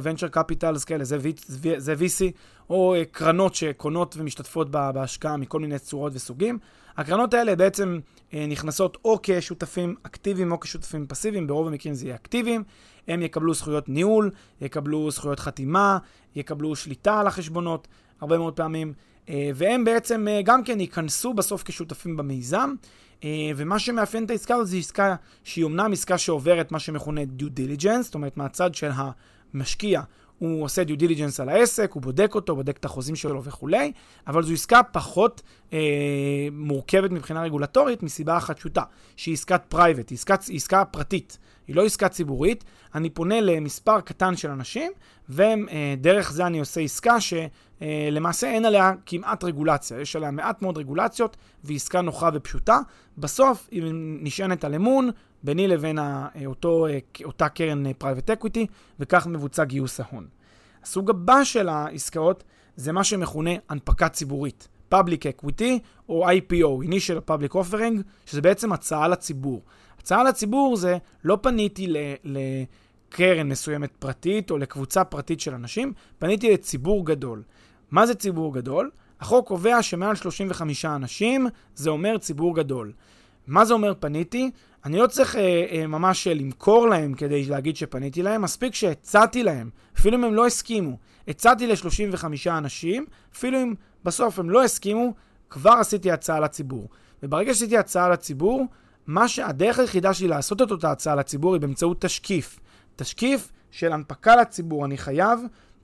ונצ'ר 0.02 0.28
קפיטלס 0.28 0.84
כאלה, 0.84 1.04
זה, 1.04 1.94
VC, 1.94 2.24
או 2.70 2.96
uh, 2.96 3.06
קרנות 3.12 3.56
שקונות 3.56 4.16
ומשתתפות 4.18 4.72
בהשקעה 4.72 5.38
מכל 5.38 5.60
מיני 5.60 5.80
צורות 5.80 6.12
וסוגים. 6.16 6.60
הקרנות 6.98 7.34
האלה 7.34 7.56
בעצם 7.56 8.00
uh, 8.32 8.36
נכנסות 8.48 8.98
או 9.06 9.20
כשותפים 9.24 9.96
אקטיביים 10.04 10.52
או 10.52 10.60
כשותפים 10.60 11.08
פסיביים, 11.08 11.48
ברוב 11.48 11.68
המקרים 11.68 11.94
זה 11.94 12.06
יהיה 12.06 12.16
אקטיביים. 12.16 12.64
הם 13.08 13.22
יקבלו 13.22 13.54
זכויות 13.54 13.90
ניהול, 13.90 14.32
יקבלו 14.62 15.12
זכויות 15.12 15.40
חתימה, 15.40 15.98
יקבלו 16.36 16.76
שליטה 16.76 17.20
על 17.20 17.28
החשבונות, 17.28 17.88
הרבה 18.22 18.38
מאוד 18.38 18.54
פעמים. 18.54 18.94
והם 19.56 19.84
בעצם 19.84 20.28
גם 20.44 20.64
כן 20.64 20.80
ייכנסו 20.80 21.34
בסוף 21.34 21.64
כשותפים 21.64 22.18
במיזם. 22.18 22.74
Uh, 23.22 23.26
ומה 23.56 23.80
שמאפיין 23.80 24.26
את 24.26 24.30
העסקה 24.30 24.56
הזאת 24.56 24.68
זו 24.68 24.78
עסקה 24.78 25.16
שהיא 25.44 25.66
אמנם 25.66 25.92
עסקה 25.94 26.18
שעוברת 26.18 26.72
מה 26.72 26.80
שמכונה 26.80 27.22
due 27.40 27.44
diligence, 27.44 28.02
זאת 28.02 28.16
אומרת 28.16 28.38
מהצד 28.38 28.76
של 28.76 28.92
המשקיע 29.54 30.02
הוא 30.40 30.64
עושה 30.64 30.84
due 30.84 30.98
diligence 30.98 31.40
על 31.40 31.50
העסק, 31.50 31.92
הוא 31.92 32.02
בודק 32.02 32.32
אותו, 32.36 32.56
בודק 32.56 32.78
את 32.78 32.86
החוזים 32.86 33.16
שלו 33.16 33.44
וכולי, 33.44 33.92
אבל 34.28 34.44
זו 34.44 34.54
עסקה 34.54 34.84
פחות 34.84 35.42
אה, 35.74 35.80
מורכבת 36.52 37.12
מבחינה 37.12 37.42
רגולטורית, 37.44 38.04
מסיבה 38.04 38.38
אחת 38.38 38.58
פשוטה, 38.60 38.84
שהיא 39.16 39.34
עסקת 39.34 39.62
private, 39.70 40.10
היא 40.10 40.16
עסקה, 40.16 40.36
עסקה 40.54 40.86
פרטית, 40.86 41.38
היא 41.68 41.76
לא 41.76 41.86
עסקה 41.86 42.10
ציבורית. 42.10 42.64
אני 42.96 43.10
פונה 43.10 43.42
למספר 43.42 44.02
קטן 44.02 44.36
של 44.36 44.50
אנשים, 44.50 44.92
ודרך 45.30 46.32
זה 46.32 46.48
אני 46.48 46.60
עושה 46.60 46.82
עסקה 46.82 47.16
שלמעשה 47.22 48.48
אין 48.48 48.66
עליה 48.66 48.94
כמעט 49.06 49.44
רגולציה, 49.44 50.02
יש 50.02 50.16
עליה 50.16 50.32
מעט 50.32 50.62
מאוד 50.62 50.78
רגולציות, 50.78 51.38
והיא 51.64 51.76
עסקה 51.76 52.02
נוחה 52.02 52.30
ופשוטה. 52.34 52.80
בסוף 53.18 53.68
היא 53.72 53.84
נשענת 54.22 54.64
על 54.64 54.76
אמון, 54.76 55.10
ביני 55.46 55.68
לבין 55.68 56.00
אותו, 56.46 56.88
אותה 57.24 57.50
קרן 57.50 57.94
private 57.94 58.30
equity, 58.30 58.68
וכך 59.00 59.28
מבוצע 59.28 59.64
גיוס 59.64 60.00
ההון. 60.00 60.28
הסוג 60.84 61.10
הבא 61.10 61.44
של 61.44 61.70
העסקאות 61.70 62.44
זה 62.76 62.92
מה 62.92 63.04
שמכונה 63.04 63.52
הנפקה 63.70 64.10
ציבורית. 64.10 64.68
Public 64.94 65.44
Equity 65.44 65.80
או 66.10 66.30
IPO, 66.30 66.88
Initial 66.88 67.30
Public 67.30 67.54
Offering, 67.54 68.02
שזה 68.26 68.42
בעצם 68.42 68.74
הצעה 68.74 69.08
לציבור. 69.08 69.62
הצעה 70.00 70.24
לציבור 70.24 70.76
זה 70.76 70.98
לא 71.24 71.38
פניתי 71.42 71.94
לקרן 72.24 73.50
מסוימת 73.50 73.92
פרטית 74.00 74.52
או 74.52 74.58
לקבוצה 74.58 75.04
פרטית 75.04 75.40
של 75.40 75.54
אנשים, 75.54 75.94
פניתי 76.20 76.54
לציבור 76.54 77.06
גדול. 77.06 77.44
מה 77.92 78.06
זה 78.06 78.16
ציבור 78.16 78.54
גדול? 78.54 78.92
החוק 79.20 79.48
קובע 79.48 79.84
שמעל 79.84 80.16
35 80.16 80.86
אנשים 80.86 81.48
זה 81.76 81.90
אומר 81.90 82.18
ציבור 82.18 82.56
גדול. 82.56 82.92
מה 83.48 83.66
זה 83.66 83.74
אומר 83.74 83.94
פניתי? 84.00 84.52
אני 84.86 84.98
לא 84.98 85.08
צריך 85.08 85.36
אה, 85.36 85.66
אה, 85.72 85.88
ממש 85.88 86.28
למכור 86.28 86.88
להם 86.88 87.14
כדי 87.14 87.46
להגיד 87.46 87.76
שפניתי 87.76 88.22
להם, 88.22 88.42
מספיק 88.42 88.76
שהצעתי 88.76 89.44
להם, 89.44 89.70
אפילו 89.98 90.18
אם 90.18 90.24
הם 90.24 90.34
לא 90.34 90.46
הסכימו. 90.46 90.98
הצעתי 91.28 91.68
ל-35 91.68 92.26
אנשים, 92.48 93.06
אפילו 93.36 93.62
אם 93.62 93.74
בסוף 94.04 94.40
הם 94.40 94.50
לא 94.50 94.64
הסכימו, 94.64 95.14
כבר 95.50 95.72
עשיתי 95.72 96.12
הצעה 96.12 96.40
לציבור. 96.40 96.90
וברגע 97.24 97.54
שעשיתי 97.54 97.78
הצעה 97.78 98.10
לציבור, 98.10 98.66
מה 99.08 99.28
שהדרך 99.28 99.80
היחידה 99.80 100.14
שלי 100.14 100.28
לעשות 100.28 100.62
את 100.62 100.72
אותה 100.72 100.92
הצעה 100.92 101.16
לציבור 101.16 101.54
היא 101.54 101.62
באמצעות 101.62 102.02
תשקיף. 102.02 102.60
תשקיף 102.96 103.52
של 103.72 103.94
הנפקה 103.94 104.36
לציבור. 104.36 104.86
אני 104.86 104.98
חייב 104.98 105.40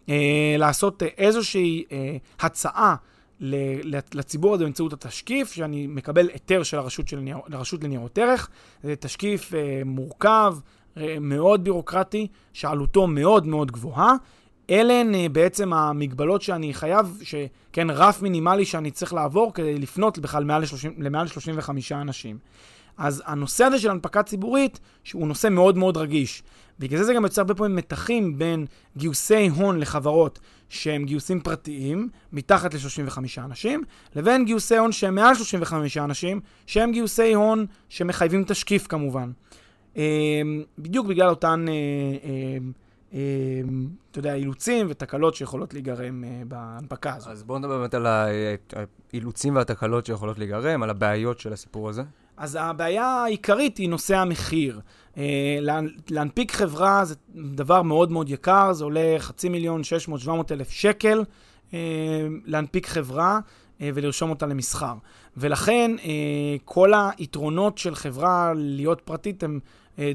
אה, 0.10 0.56
לעשות 0.58 1.04
איזושהי 1.04 1.84
אה, 1.92 2.18
הצעה 2.40 2.96
לציבור 4.14 4.54
הזה 4.54 4.64
באמצעות 4.64 4.94
התשקיף, 4.94 5.52
שאני 5.52 5.88
מקבל 5.88 6.30
היתר 6.30 6.64
של 6.64 6.78
הרשות, 6.78 7.08
של 7.08 7.20
ניר, 7.20 7.38
הרשות 7.52 7.84
לניירות 7.84 8.18
ערך. 8.18 8.50
זה 8.84 8.96
תשקיף 8.96 9.54
אה, 9.54 9.82
מורכב, 9.86 10.56
אה, 10.98 11.18
מאוד 11.22 11.64
בירוקרטי, 11.64 12.28
שעלותו 12.54 13.08
מאוד 13.08 13.48
מאוד 13.48 13.72
גבוהה. 13.72 14.14
אלה 14.70 14.94
הן 14.94 15.16
אה, 15.16 15.26
בעצם 15.32 15.74
המגבלות 15.74 16.42
שאני 16.42 16.74
חייב, 16.74 17.20
שכן, 17.24 17.90
רף 17.90 18.22
מינימלי 18.22 18.66
שאני 18.66 18.92
צריך 18.92 19.14
לעבור 19.14 19.54
כדי 19.54 19.78
לפנות 19.78 20.20
בכלל 20.20 20.44
מעל 20.44 20.62
ל-30, 20.62 20.90
למעל 20.98 21.28
35 21.28 21.92
אנשים. 21.92 22.38
אז 22.98 23.24
הנושא 23.26 23.64
הזה 23.64 23.80
של 23.80 23.90
הנפקה 23.90 24.24
ציבורית, 24.24 24.80
שהוא 25.04 25.28
נושא 25.28 25.48
מאוד 25.48 25.78
מאוד 25.78 25.98
רגיש. 25.98 26.44
בגלל 26.80 27.00
זה 27.00 27.06
זה 27.06 27.14
גם 27.14 27.24
יוצר 27.24 27.42
הרבה 27.42 27.54
פעמים 27.54 27.76
מתחים 27.76 28.38
בין 28.38 28.66
גיוסי 28.98 29.48
הון 29.48 29.80
לחברות 29.80 30.40
שהם 30.70 31.06
גיוסים 31.06 31.40
פרטיים, 31.40 32.10
מתחת 32.34 32.74
ל-35 32.74 33.18
אנשים, 33.38 33.84
לבין 34.16 34.46
גיוסי 34.46 34.78
הון 34.78 34.92
שהם 34.92 35.16
מעל 35.16 35.36
35 35.36 35.98
אנשים, 35.98 36.40
שהם 36.66 36.92
גיוסי 36.92 37.34
הון 37.34 37.66
שמחייבים 37.90 38.44
תשקיף 38.48 38.88
כמובן. 38.88 39.32
אמ, 39.96 40.64
בדיוק 40.80 41.08
בגלל 41.08 41.30
אותן, 41.30 41.66
אה, 41.70 42.58
אמ, 43.14 43.88
אתה 44.12 44.20
יודע, 44.20 44.34
אילוצים 44.34 44.88
ותקלות 44.90 45.36
שיכולות 45.36 45.74
להיגרם 45.74 46.24
אה, 46.24 46.42
בהנפקה 46.48 47.16
הזאת. 47.16 47.32
אז 47.32 47.44
בואו 47.44 47.60
נדבר 47.60 47.78
באמת 47.78 47.94
על 47.94 48.08
האילוצים 48.08 49.56
והתקלות 49.56 50.06
שיכולות 50.06 50.40
להיגרם, 50.40 50.84
על 50.84 50.90
הבעיות 50.90 51.40
של 51.40 51.54
הסיפור 51.54 51.90
הזה. 51.90 52.04
אז 52.42 52.58
הבעיה 52.62 53.06
העיקרית 53.06 53.78
היא 53.78 53.90
נושא 53.90 54.18
המחיר. 54.18 54.80
אה, 55.18 55.60
להנפיק 56.10 56.52
חברה 56.52 57.06
זה 57.06 57.16
דבר 57.36 57.82
מאוד 57.82 58.12
מאוד 58.12 58.30
יקר, 58.30 58.74
זה 58.74 58.84
עולה 58.84 59.16
חצי 59.20 59.50
מיליון, 59.50 59.84
600, 59.84 60.20
700 60.20 60.52
אלף 60.52 60.70
שקל 60.72 61.24
אה, 61.74 61.80
להנפיק 62.46 62.88
חברה 62.88 63.40
אה, 63.82 63.90
ולרשום 63.94 64.30
אותה 64.30 64.46
למסחר. 64.46 64.94
ולכן 65.38 65.92
כל 66.66 66.92
היתרונות 67.18 67.78
של 67.78 67.96
חברה 67.96 68.54
להיות 68.56 69.02
פרטית 69.02 69.44
הם 69.44 69.60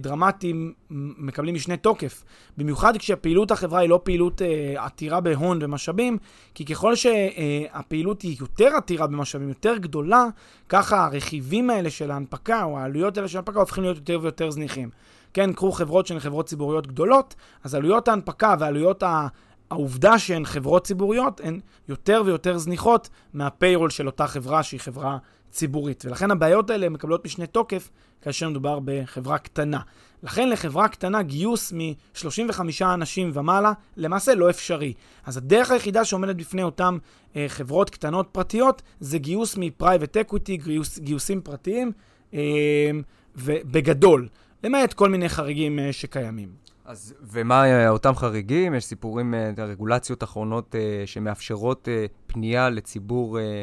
דרמטיים 0.00 0.72
מקבלים 0.90 1.54
משנה 1.54 1.76
תוקף. 1.76 2.24
במיוחד 2.56 2.96
כשפעילות 2.96 3.50
החברה 3.50 3.80
היא 3.80 3.88
לא 3.88 4.00
פעילות 4.04 4.42
אה, 4.42 4.84
עתירה 4.84 5.20
בהון 5.20 5.58
ומשאבים, 5.62 6.18
כי 6.54 6.64
ככל 6.64 6.94
שהפעילות 6.94 8.22
היא 8.22 8.36
יותר 8.40 8.76
עתירה 8.76 9.06
במשאבים, 9.06 9.48
יותר 9.48 9.76
גדולה, 9.76 10.26
ככה 10.68 11.04
הרכיבים 11.04 11.70
האלה 11.70 11.90
של 11.90 12.10
ההנפקה, 12.10 12.64
או 12.64 12.78
העלויות 12.78 13.16
האלה 13.16 13.28
של 13.28 13.38
ההנפקה, 13.38 13.60
הופכים 13.60 13.84
להיות 13.84 13.96
יותר 13.96 14.18
ויותר 14.22 14.50
זניחים. 14.50 14.90
כן, 15.34 15.52
קחו 15.52 15.72
חברות 15.72 16.06
שהן 16.06 16.18
חברות 16.18 16.46
ציבוריות 16.46 16.86
גדולות, 16.86 17.34
אז 17.64 17.74
עלויות 17.74 18.08
ההנפקה 18.08 18.54
ועלויות 18.58 19.02
ה... 19.02 19.26
העובדה 19.70 20.18
שהן 20.18 20.44
חברות 20.44 20.84
ציבוריות 20.84 21.40
הן 21.44 21.60
יותר 21.88 22.22
ויותר 22.26 22.58
זניחות 22.58 23.08
מהפיירול 23.34 23.90
של 23.90 24.06
אותה 24.06 24.26
חברה 24.26 24.62
שהיא 24.62 24.80
חברה 24.80 25.18
ציבורית. 25.50 26.04
ולכן 26.04 26.30
הבעיות 26.30 26.70
האלה 26.70 26.88
מקבלות 26.88 27.24
משנה 27.24 27.46
תוקף 27.46 27.90
כאשר 28.22 28.48
מדובר 28.48 28.78
בחברה 28.84 29.38
קטנה. 29.38 29.80
לכן 30.22 30.50
לחברה 30.50 30.88
קטנה 30.88 31.22
גיוס 31.22 31.72
מ-35 31.72 32.60
אנשים 32.82 33.30
ומעלה 33.34 33.72
למעשה 33.96 34.34
לא 34.34 34.50
אפשרי. 34.50 34.92
אז 35.24 35.36
הדרך 35.36 35.70
היחידה 35.70 36.04
שעומדת 36.04 36.36
בפני 36.36 36.62
אותן 36.62 36.96
אה, 37.36 37.44
חברות 37.48 37.90
קטנות 37.90 38.28
פרטיות 38.32 38.82
זה 39.00 39.18
גיוס 39.18 39.56
מ 39.58 39.65
private 39.65 40.16
equity, 40.16 40.56
גיוס, 40.56 40.98
גיוסים 40.98 41.40
פרטיים, 41.40 41.92
אה, 42.34 42.90
ובגדול, 43.36 44.28
למעט 44.64 44.92
כל 44.92 45.08
מיני 45.08 45.28
חריגים 45.28 45.78
אה, 45.78 45.92
שקיימים. 45.92 46.48
אז 46.84 47.14
ומה 47.22 47.64
אה, 47.64 47.88
אותם 47.88 48.14
חריגים? 48.14 48.74
יש 48.74 48.84
סיפורים, 48.84 49.34
אה, 49.34 49.50
רגולציות 49.58 50.22
אחרונות 50.22 50.74
אה, 50.74 51.02
שמאפשרות 51.06 51.88
אה, 51.88 52.06
פנייה 52.26 52.70
לציבור... 52.70 53.38
אה, 53.38 53.62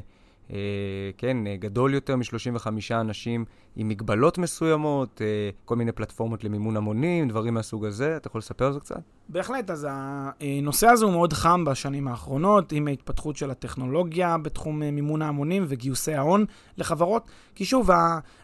כן, 1.18 1.38
גדול 1.60 1.94
יותר 1.94 2.16
מ-35 2.16 2.68
אנשים 2.92 3.46
עם 3.76 3.88
מגבלות 3.88 4.38
מסוימות, 4.38 5.22
כל 5.66 5.76
מיני 5.76 5.92
פלטפורמות 5.92 6.44
למימון 6.44 6.78
המונים, 6.78 7.28
דברים 7.28 7.54
מהסוג 7.54 7.86
הזה. 7.86 8.18
אתה 8.18 8.28
יכול 8.28 8.40
לספר 8.40 8.66
על 8.66 8.74
זה 8.74 8.80
קצת? 8.80 9.00
בהחלט, 9.30 9.70
אז 9.70 9.88
הנושא 9.90 10.88
הזה 10.88 11.06
הוא 11.06 11.14
מאוד 11.14 11.34
חם 11.34 11.66
בשנים 11.66 12.08
האחרונות, 12.08 12.72
עם 12.72 12.88
ההתפתחות 12.88 13.38
של 13.38 13.52
הטכנולוגיה 13.52 14.38
בתחום 14.38 14.80
מימון 14.80 15.22
ההמונים 15.22 15.66
וגיוסי 15.68 16.14
ההון 16.14 16.46
לחברות. 16.78 17.32
כי 17.56 17.66
שוב, 17.66 17.90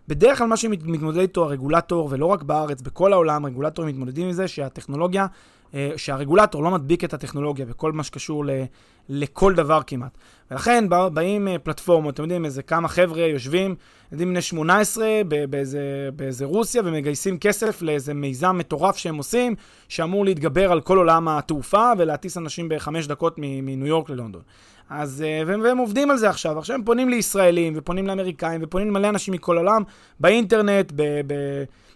בדרך 0.07 0.37
כלל 0.37 0.47
מה 0.47 0.57
שמתמודד 0.57 1.19
איתו 1.19 1.43
הרגולטור, 1.43 2.07
ולא 2.11 2.25
רק 2.25 2.43
בארץ, 2.43 2.81
בכל 2.81 3.13
העולם, 3.13 3.45
רגולטורים 3.45 3.95
מתמודדים 3.95 4.25
עם 4.25 4.31
זה 4.31 4.47
שהטכנולוגיה 4.47 5.27
אה, 5.73 5.91
שהרגולטור 5.97 6.63
לא 6.63 6.71
מדביק 6.71 7.03
את 7.03 7.13
הטכנולוגיה 7.13 7.65
בכל 7.65 7.91
מה 7.91 8.03
שקשור 8.03 8.45
ל, 8.45 8.49
לכל 9.09 9.53
דבר 9.53 9.81
כמעט. 9.87 10.17
ולכן 10.51 10.85
באים 11.13 11.47
אה, 11.47 11.59
פלטפורמות, 11.59 12.13
אתם 12.13 12.23
יודעים, 12.23 12.45
איזה 12.45 12.63
כמה 12.63 12.87
חבר'ה 12.87 13.21
יושבים, 13.21 13.75
ילדים 14.11 14.29
בני 14.29 14.41
18 14.41 15.07
באיזה, 15.49 16.09
באיזה 16.15 16.45
רוסיה 16.45 16.81
ומגייסים 16.85 17.37
כסף 17.37 17.81
לאיזה 17.81 18.13
מיזם 18.13 18.57
מטורף 18.57 18.97
שהם 18.97 19.15
עושים, 19.15 19.55
שאמור 19.89 20.25
להתגבר 20.25 20.71
על 20.71 20.81
כל 20.81 20.97
עולם 20.97 21.27
התעופה 21.27 21.91
ולהטיס 21.97 22.37
אנשים 22.37 22.69
בחמש 22.69 23.07
דקות 23.07 23.35
מניו 23.37 23.87
יורק 23.87 24.09
ללונדון. 24.09 24.41
אז, 24.89 25.23
אה, 25.27 25.41
והם, 25.45 25.61
והם 25.61 25.77
עובדים 25.77 26.11
על 26.11 26.17
זה 26.17 26.29
עכשיו. 26.29 26.59
עכשיו 26.59 26.75
הם 26.75 26.83
פונים 26.83 27.09
לישראלים 27.09 27.73
ופונים 27.75 28.07
לאמריקאים 28.07 28.61
ופונים 28.63 28.87
למלא 28.87 29.09
אנשים 29.09 29.33
מכל 29.33 29.57
העולם, 29.57 29.83
באינטרנט, 30.19 30.91
ב... 30.95 31.03
ב 31.27 31.33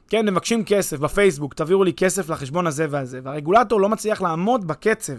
כן, 0.09 0.29
מבקשים 0.29 0.63
כסף 0.65 0.99
בפייסבוק, 0.99 1.53
תעבירו 1.53 1.83
לי 1.83 1.93
כסף 1.93 2.29
לחשבון 2.29 2.67
הזה 2.67 2.87
והזה, 2.89 3.19
והרגולטור 3.23 3.81
לא 3.81 3.89
מצליח 3.89 4.21
לעמוד 4.21 4.67
בקצב 4.67 5.13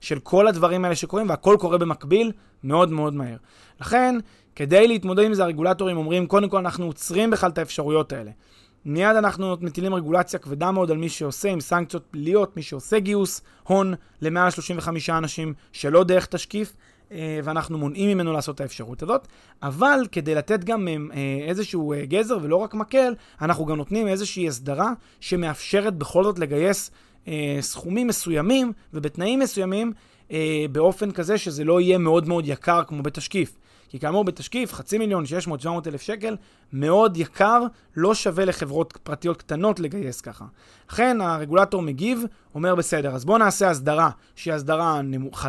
של 0.00 0.18
כל 0.18 0.48
הדברים 0.48 0.84
האלה 0.84 0.96
שקורים, 0.96 1.28
והכל 1.28 1.56
קורה 1.60 1.78
במקביל 1.78 2.32
מאוד 2.64 2.92
מאוד 2.92 3.14
מהר. 3.14 3.36
לכן, 3.80 4.14
כדי 4.60 4.88
להתמודד 4.88 5.24
עם 5.24 5.34
זה, 5.34 5.44
הרגולטורים 5.44 5.96
אומרים, 5.96 6.26
קודם 6.26 6.48
כל 6.48 6.58
אנחנו 6.58 6.86
עוצרים 6.86 7.30
בכלל 7.30 7.50
את 7.50 7.58
האפשרויות 7.58 8.12
האלה. 8.12 8.30
מיד 8.84 9.16
אנחנו 9.16 9.56
מטילים 9.60 9.94
רגולציה 9.94 10.38
כבדה 10.38 10.70
מאוד 10.70 10.90
על 10.90 10.96
מי 10.96 11.08
שעושה, 11.08 11.50
עם 11.50 11.60
סנקציות 11.60 12.04
פליליות, 12.10 12.56
מי 12.56 12.62
שעושה 12.62 12.98
גיוס 12.98 13.42
הון 13.62 13.94
למעל 14.22 14.50
35 14.50 15.10
אנשים 15.10 15.54
שלא 15.72 16.04
דרך 16.04 16.26
תשקיף, 16.26 16.76
אה, 17.12 17.40
ואנחנו 17.44 17.78
מונעים 17.78 18.08
ממנו 18.08 18.32
לעשות 18.32 18.54
את 18.54 18.60
האפשרות 18.60 19.02
הזאת, 19.02 19.28
אבל 19.62 20.00
כדי 20.12 20.34
לתת 20.34 20.64
גם 20.64 20.88
אה, 20.88 21.48
איזשהו 21.48 21.92
אה, 21.92 22.06
גזר 22.06 22.38
ולא 22.42 22.56
רק 22.56 22.74
מקל, 22.74 23.14
אנחנו 23.42 23.66
גם 23.66 23.76
נותנים 23.76 24.08
איזושהי 24.08 24.48
הסדרה 24.48 24.92
שמאפשרת 25.20 25.94
בכל 25.94 26.24
זאת 26.24 26.38
לגייס 26.38 26.90
סכומים 27.60 28.06
מסוימים 28.06 28.72
ובתנאים 28.94 29.38
מסוימים 29.38 29.92
באופן 30.72 31.10
כזה 31.10 31.38
שזה 31.38 31.64
לא 31.64 31.80
יהיה 31.80 31.98
מאוד 31.98 32.28
מאוד 32.28 32.44
יקר 32.46 32.82
כמו 32.84 33.02
בתשקיף. 33.02 33.58
כי 33.90 33.98
כאמור 33.98 34.24
בתשקיף, 34.24 34.72
חצי 34.72 34.98
מיליון, 34.98 35.26
600, 35.26 35.60
700 35.60 35.86
אלף 35.86 36.02
שקל, 36.02 36.36
מאוד 36.72 37.16
יקר, 37.16 37.62
לא 37.96 38.14
שווה 38.14 38.44
לחברות 38.44 38.98
פרטיות 39.02 39.36
קטנות 39.36 39.80
לגייס 39.80 40.20
ככה. 40.20 40.44
לכן 40.90 41.20
הרגולטור 41.20 41.82
מגיב, 41.82 42.24
אומר 42.54 42.74
בסדר, 42.74 43.14
אז 43.14 43.24
בואו 43.24 43.38
נעשה 43.38 43.70
הסדרה, 43.70 44.10
שהיא 44.34 44.54
הסדרה 44.54 45.02
נמוכה, 45.02 45.48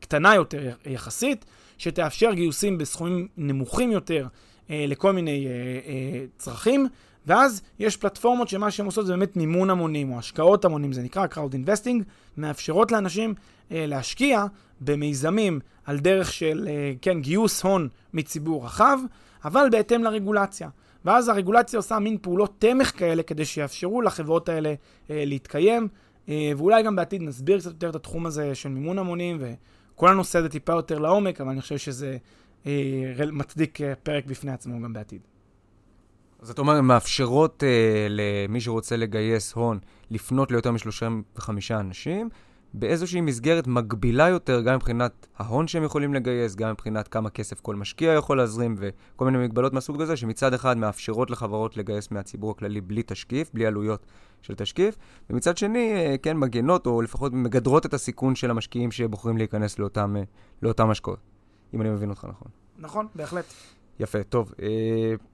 קטנה 0.00 0.34
יותר 0.34 0.70
יחסית, 0.86 1.44
שתאפשר 1.78 2.32
גיוסים 2.32 2.78
בסכומים 2.78 3.28
נמוכים 3.36 3.92
יותר 3.92 4.26
אה, 4.70 4.84
לכל 4.88 5.12
מיני 5.12 5.46
אה, 5.46 5.52
אה, 5.52 6.24
צרכים, 6.36 6.86
ואז 7.28 7.62
יש 7.78 7.96
פלטפורמות 7.96 8.48
שמה 8.48 8.70
שהן 8.70 8.86
עושות 8.86 9.06
זה 9.06 9.12
באמת 9.12 9.36
מימון 9.36 9.70
המונים 9.70 10.12
או 10.12 10.18
השקעות 10.18 10.64
המונים, 10.64 10.92
זה 10.92 11.02
נקרא 11.02 11.26
crowd 11.26 11.52
investing, 11.54 12.02
מאפשרות 12.36 12.92
לאנשים 12.92 13.34
אה, 13.72 13.86
להשקיע 13.86 14.44
במיזמים 14.80 15.60
על 15.84 15.98
דרך 15.98 16.32
של, 16.32 16.68
אה, 16.70 16.92
כן, 17.02 17.20
גיוס 17.20 17.62
הון 17.62 17.88
מציבור 18.14 18.64
רחב, 18.64 18.98
אבל 19.44 19.68
בהתאם 19.72 20.04
לרגולציה. 20.04 20.68
ואז 21.04 21.28
הרגולציה 21.28 21.78
עושה 21.78 21.98
מין 21.98 22.18
פעולות 22.22 22.54
תמך 22.58 22.92
כאלה 22.98 23.22
כדי 23.22 23.44
שיאפשרו 23.44 24.02
לחברות 24.02 24.48
האלה 24.48 24.74
אה, 25.10 25.24
להתקיים, 25.26 25.88
אה, 26.28 26.52
ואולי 26.56 26.82
גם 26.82 26.96
בעתיד 26.96 27.22
נסביר 27.22 27.58
קצת 27.58 27.70
יותר 27.70 27.90
את 27.90 27.94
התחום 27.96 28.26
הזה 28.26 28.54
של 28.54 28.68
מימון 28.68 28.98
המונים 28.98 29.38
וכל 29.40 30.08
הנושא 30.08 30.38
הזה 30.38 30.48
טיפה 30.48 30.72
יותר 30.72 30.98
לעומק, 30.98 31.40
אבל 31.40 31.50
אני 31.50 31.60
חושב 31.60 31.78
שזה 31.78 32.16
אה, 32.66 32.72
מצדיק 33.32 33.80
אה, 33.80 33.94
פרק 33.94 34.26
בפני 34.26 34.50
עצמו 34.50 34.82
גם 34.82 34.92
בעתיד. 34.92 35.20
אז 36.42 36.50
אתה 36.50 36.60
אומר, 36.60 36.76
הן 36.76 36.84
מאפשרות 36.84 37.64
אה, 37.64 38.06
למי 38.10 38.60
שרוצה 38.60 38.96
לגייס 38.96 39.52
הון 39.52 39.78
לפנות 40.10 40.50
ליותר 40.50 40.72
מ-35 40.72 41.50
אנשים, 41.70 42.28
באיזושהי 42.74 43.20
מסגרת 43.20 43.66
מגבילה 43.66 44.28
יותר, 44.28 44.60
גם 44.60 44.74
מבחינת 44.74 45.26
ההון 45.36 45.68
שהם 45.68 45.84
יכולים 45.84 46.14
לגייס, 46.14 46.54
גם 46.54 46.70
מבחינת 46.70 47.08
כמה 47.08 47.30
כסף 47.30 47.60
כל 47.60 47.76
משקיע 47.76 48.12
יכול 48.12 48.36
להזרים, 48.36 48.74
וכל 48.78 49.24
מיני 49.24 49.38
מגבלות 49.38 49.72
מהסוג 49.72 50.02
הזה, 50.02 50.16
שמצד 50.16 50.54
אחד 50.54 50.76
מאפשרות 50.76 51.30
לחברות 51.30 51.76
לגייס 51.76 52.10
מהציבור 52.10 52.50
הכללי 52.50 52.80
בלי 52.80 53.02
תשקיף, 53.06 53.50
בלי 53.54 53.66
עלויות 53.66 54.06
של 54.42 54.54
תשקיף, 54.54 54.96
ומצד 55.30 55.56
שני, 55.56 55.92
אה, 55.92 56.16
כן, 56.22 56.36
מגנות, 56.36 56.86
או 56.86 57.02
לפחות 57.02 57.32
מגדרות 57.32 57.86
את 57.86 57.94
הסיכון 57.94 58.34
של 58.34 58.50
המשקיעים 58.50 58.90
שבוחרים 58.90 59.36
להיכנס 59.36 59.78
לאותם, 59.78 60.16
אה, 60.16 60.22
לאותם 60.62 60.90
השקעות, 60.90 61.18
אם 61.74 61.80
אני 61.80 61.90
מבין 61.90 62.10
אותך 62.10 62.24
נכון. 62.24 62.48
נכון, 62.78 63.06
בהחלט. 63.14 63.44
יפה, 64.00 64.22
טוב. 64.22 64.54
אה, 64.62 64.68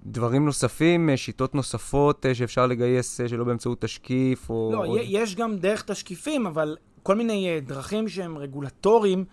דברים 0.06 0.44
נוספים, 0.44 1.10
שיטות 1.16 1.54
נוספות 1.54 2.26
שאפשר 2.32 2.66
לגייס 2.66 3.20
שלא 3.26 3.44
באמצעות 3.44 3.80
תשקיף, 3.80 4.50
או... 4.50 4.70
לא, 4.72 4.86
עוד... 4.86 4.98
יש 5.02 5.36
גם 5.36 5.56
דרך 5.56 5.82
תשקיפים, 5.82 6.46
אבל 6.46 6.76
כל 7.02 7.14
מיני 7.14 7.60
דרכים 7.60 8.08
שהם 8.08 8.38
רגולטוריים, 8.38 9.24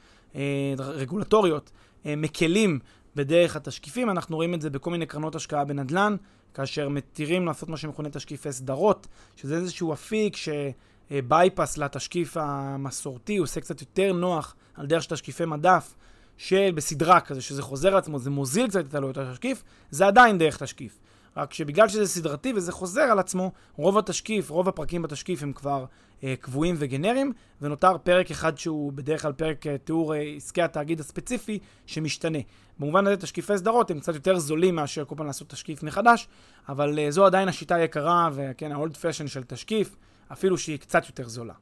רגולטוריות, 0.77 1.71
מקלים 2.05 2.79
בדרך 3.15 3.55
התשקיפים. 3.55 4.09
אנחנו 4.09 4.35
רואים 4.35 4.53
את 4.53 4.61
זה 4.61 4.69
בכל 4.69 4.91
מיני 4.91 5.05
קרנות 5.05 5.35
השקעה 5.35 5.65
בנדל"ן, 5.65 6.15
כאשר 6.53 6.89
מתירים 6.89 7.45
לעשות 7.45 7.69
מה 7.69 7.77
שמכונה 7.77 8.09
תשקיפי 8.09 8.51
סדרות, 8.51 9.07
שזה 9.35 9.55
איזשהו 9.55 9.93
אפיק 9.93 10.37
שבייפס 10.37 11.77
לתשקיף 11.77 12.37
המסורתי, 12.37 13.37
הוא 13.37 13.43
עושה 13.43 13.61
קצת 13.61 13.81
יותר 13.81 14.13
נוח 14.13 14.55
על 14.75 14.85
דרך 14.85 15.03
של 15.03 15.09
תשקיפי 15.09 15.45
מדף, 15.45 15.93
שבסדרה 16.41 17.19
כזה, 17.19 17.41
שזה 17.41 17.61
חוזר 17.61 17.87
על 17.87 17.97
עצמו, 17.97 18.19
זה 18.19 18.29
מוזיל 18.29 18.67
קצת 18.67 18.85
את 18.89 18.95
עלויות 18.95 19.17
התשקיף, 19.17 19.63
זה 19.91 20.07
עדיין 20.07 20.37
דרך 20.37 20.63
תשקיף. 20.63 20.99
רק 21.37 21.53
שבגלל 21.53 21.87
שזה 21.87 22.07
סדרתי 22.07 22.53
וזה 22.55 22.71
חוזר 22.71 23.01
על 23.01 23.19
עצמו, 23.19 23.51
רוב 23.75 23.97
התשקיף, 23.97 24.49
רוב 24.49 24.67
הפרקים 24.67 25.01
בתשקיף 25.01 25.43
הם 25.43 25.53
כבר 25.53 25.85
אה, 26.23 26.33
קבועים 26.41 26.75
וגנריים, 26.77 27.33
ונותר 27.61 27.97
פרק 27.97 28.31
אחד 28.31 28.57
שהוא 28.57 28.93
בדרך 28.93 29.21
כלל 29.21 29.31
פרק 29.31 29.67
אה, 29.67 29.77
תיאור 29.77 30.15
אה, 30.15 30.21
עסקי 30.21 30.61
התאגיד 30.61 30.99
הספציפי 30.99 31.59
שמשתנה. 31.85 32.39
במובן 32.79 33.07
הזה 33.07 33.17
תשקיפי 33.17 33.57
סדרות 33.57 33.91
הם 33.91 33.99
קצת 33.99 34.15
יותר 34.15 34.39
זולים 34.39 34.75
מאשר 34.75 35.05
כל 35.05 35.15
פעם 35.15 35.27
לעשות 35.27 35.49
תשקיף 35.49 35.83
מחדש, 35.83 36.27
אבל 36.69 36.99
אה, 36.99 37.11
זו 37.11 37.25
עדיין 37.25 37.47
השיטה 37.47 37.75
היקרה, 37.75 38.29
וכן, 38.33 38.71
ה-old 38.71 38.95
fashion 38.95 39.27
של 39.27 39.43
תשקיף, 39.43 39.95
אפילו 40.31 40.57
שהיא 40.57 40.79
קצת 40.79 41.07
יותר 41.07 41.27
זולה. 41.27 41.53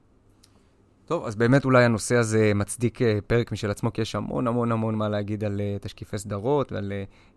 טוב, 1.10 1.26
אז 1.26 1.36
באמת 1.36 1.66
אולי 1.66 1.84
הנושא 1.84 2.16
הזה 2.16 2.52
מצדיק 2.56 3.02
אה, 3.02 3.20
פרק 3.28 3.52
משל 3.52 3.72
עצמו, 3.72 3.94
כי 3.94 4.02
יש 4.02 4.16
המון 4.16 4.48
המון 4.48 4.72
המון 4.72 4.96
מה 4.96 5.10
להגיד 5.10 5.44
על 5.44 5.62
uh, 5.78 5.84
תשקיפי 5.84 6.18
סדרות 6.18 6.72
ועל 6.72 6.94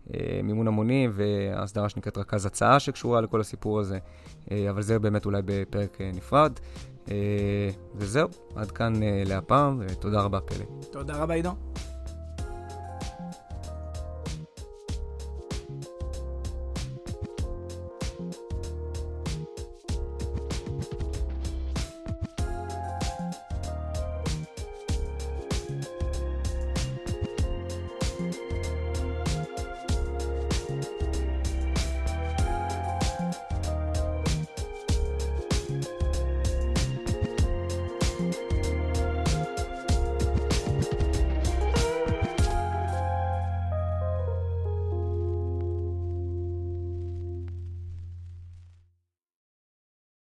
uh, 0.07 0.13
מימון 0.43 0.67
המונים 0.67 1.11
והסדרה 1.13 1.89
שנקראת 1.89 2.17
רכז 2.17 2.45
הצעה 2.45 2.79
שקשורה 2.79 3.21
לכל 3.21 3.41
הסיפור 3.41 3.79
הזה, 3.79 3.97
אבל 4.69 4.81
זה 4.81 4.99
באמת 4.99 5.25
אולי 5.25 5.41
בפרק 5.45 5.97
נפרד. 6.13 6.51
וזהו, 7.95 8.29
עד 8.55 8.71
כאן 8.71 8.93
להפעם, 9.25 9.79
ותודה 9.79 10.21
רבה, 10.21 10.39
פלא. 10.39 10.65
תודה 10.91 11.15
רבה, 11.15 11.33
עידו. 11.33 11.51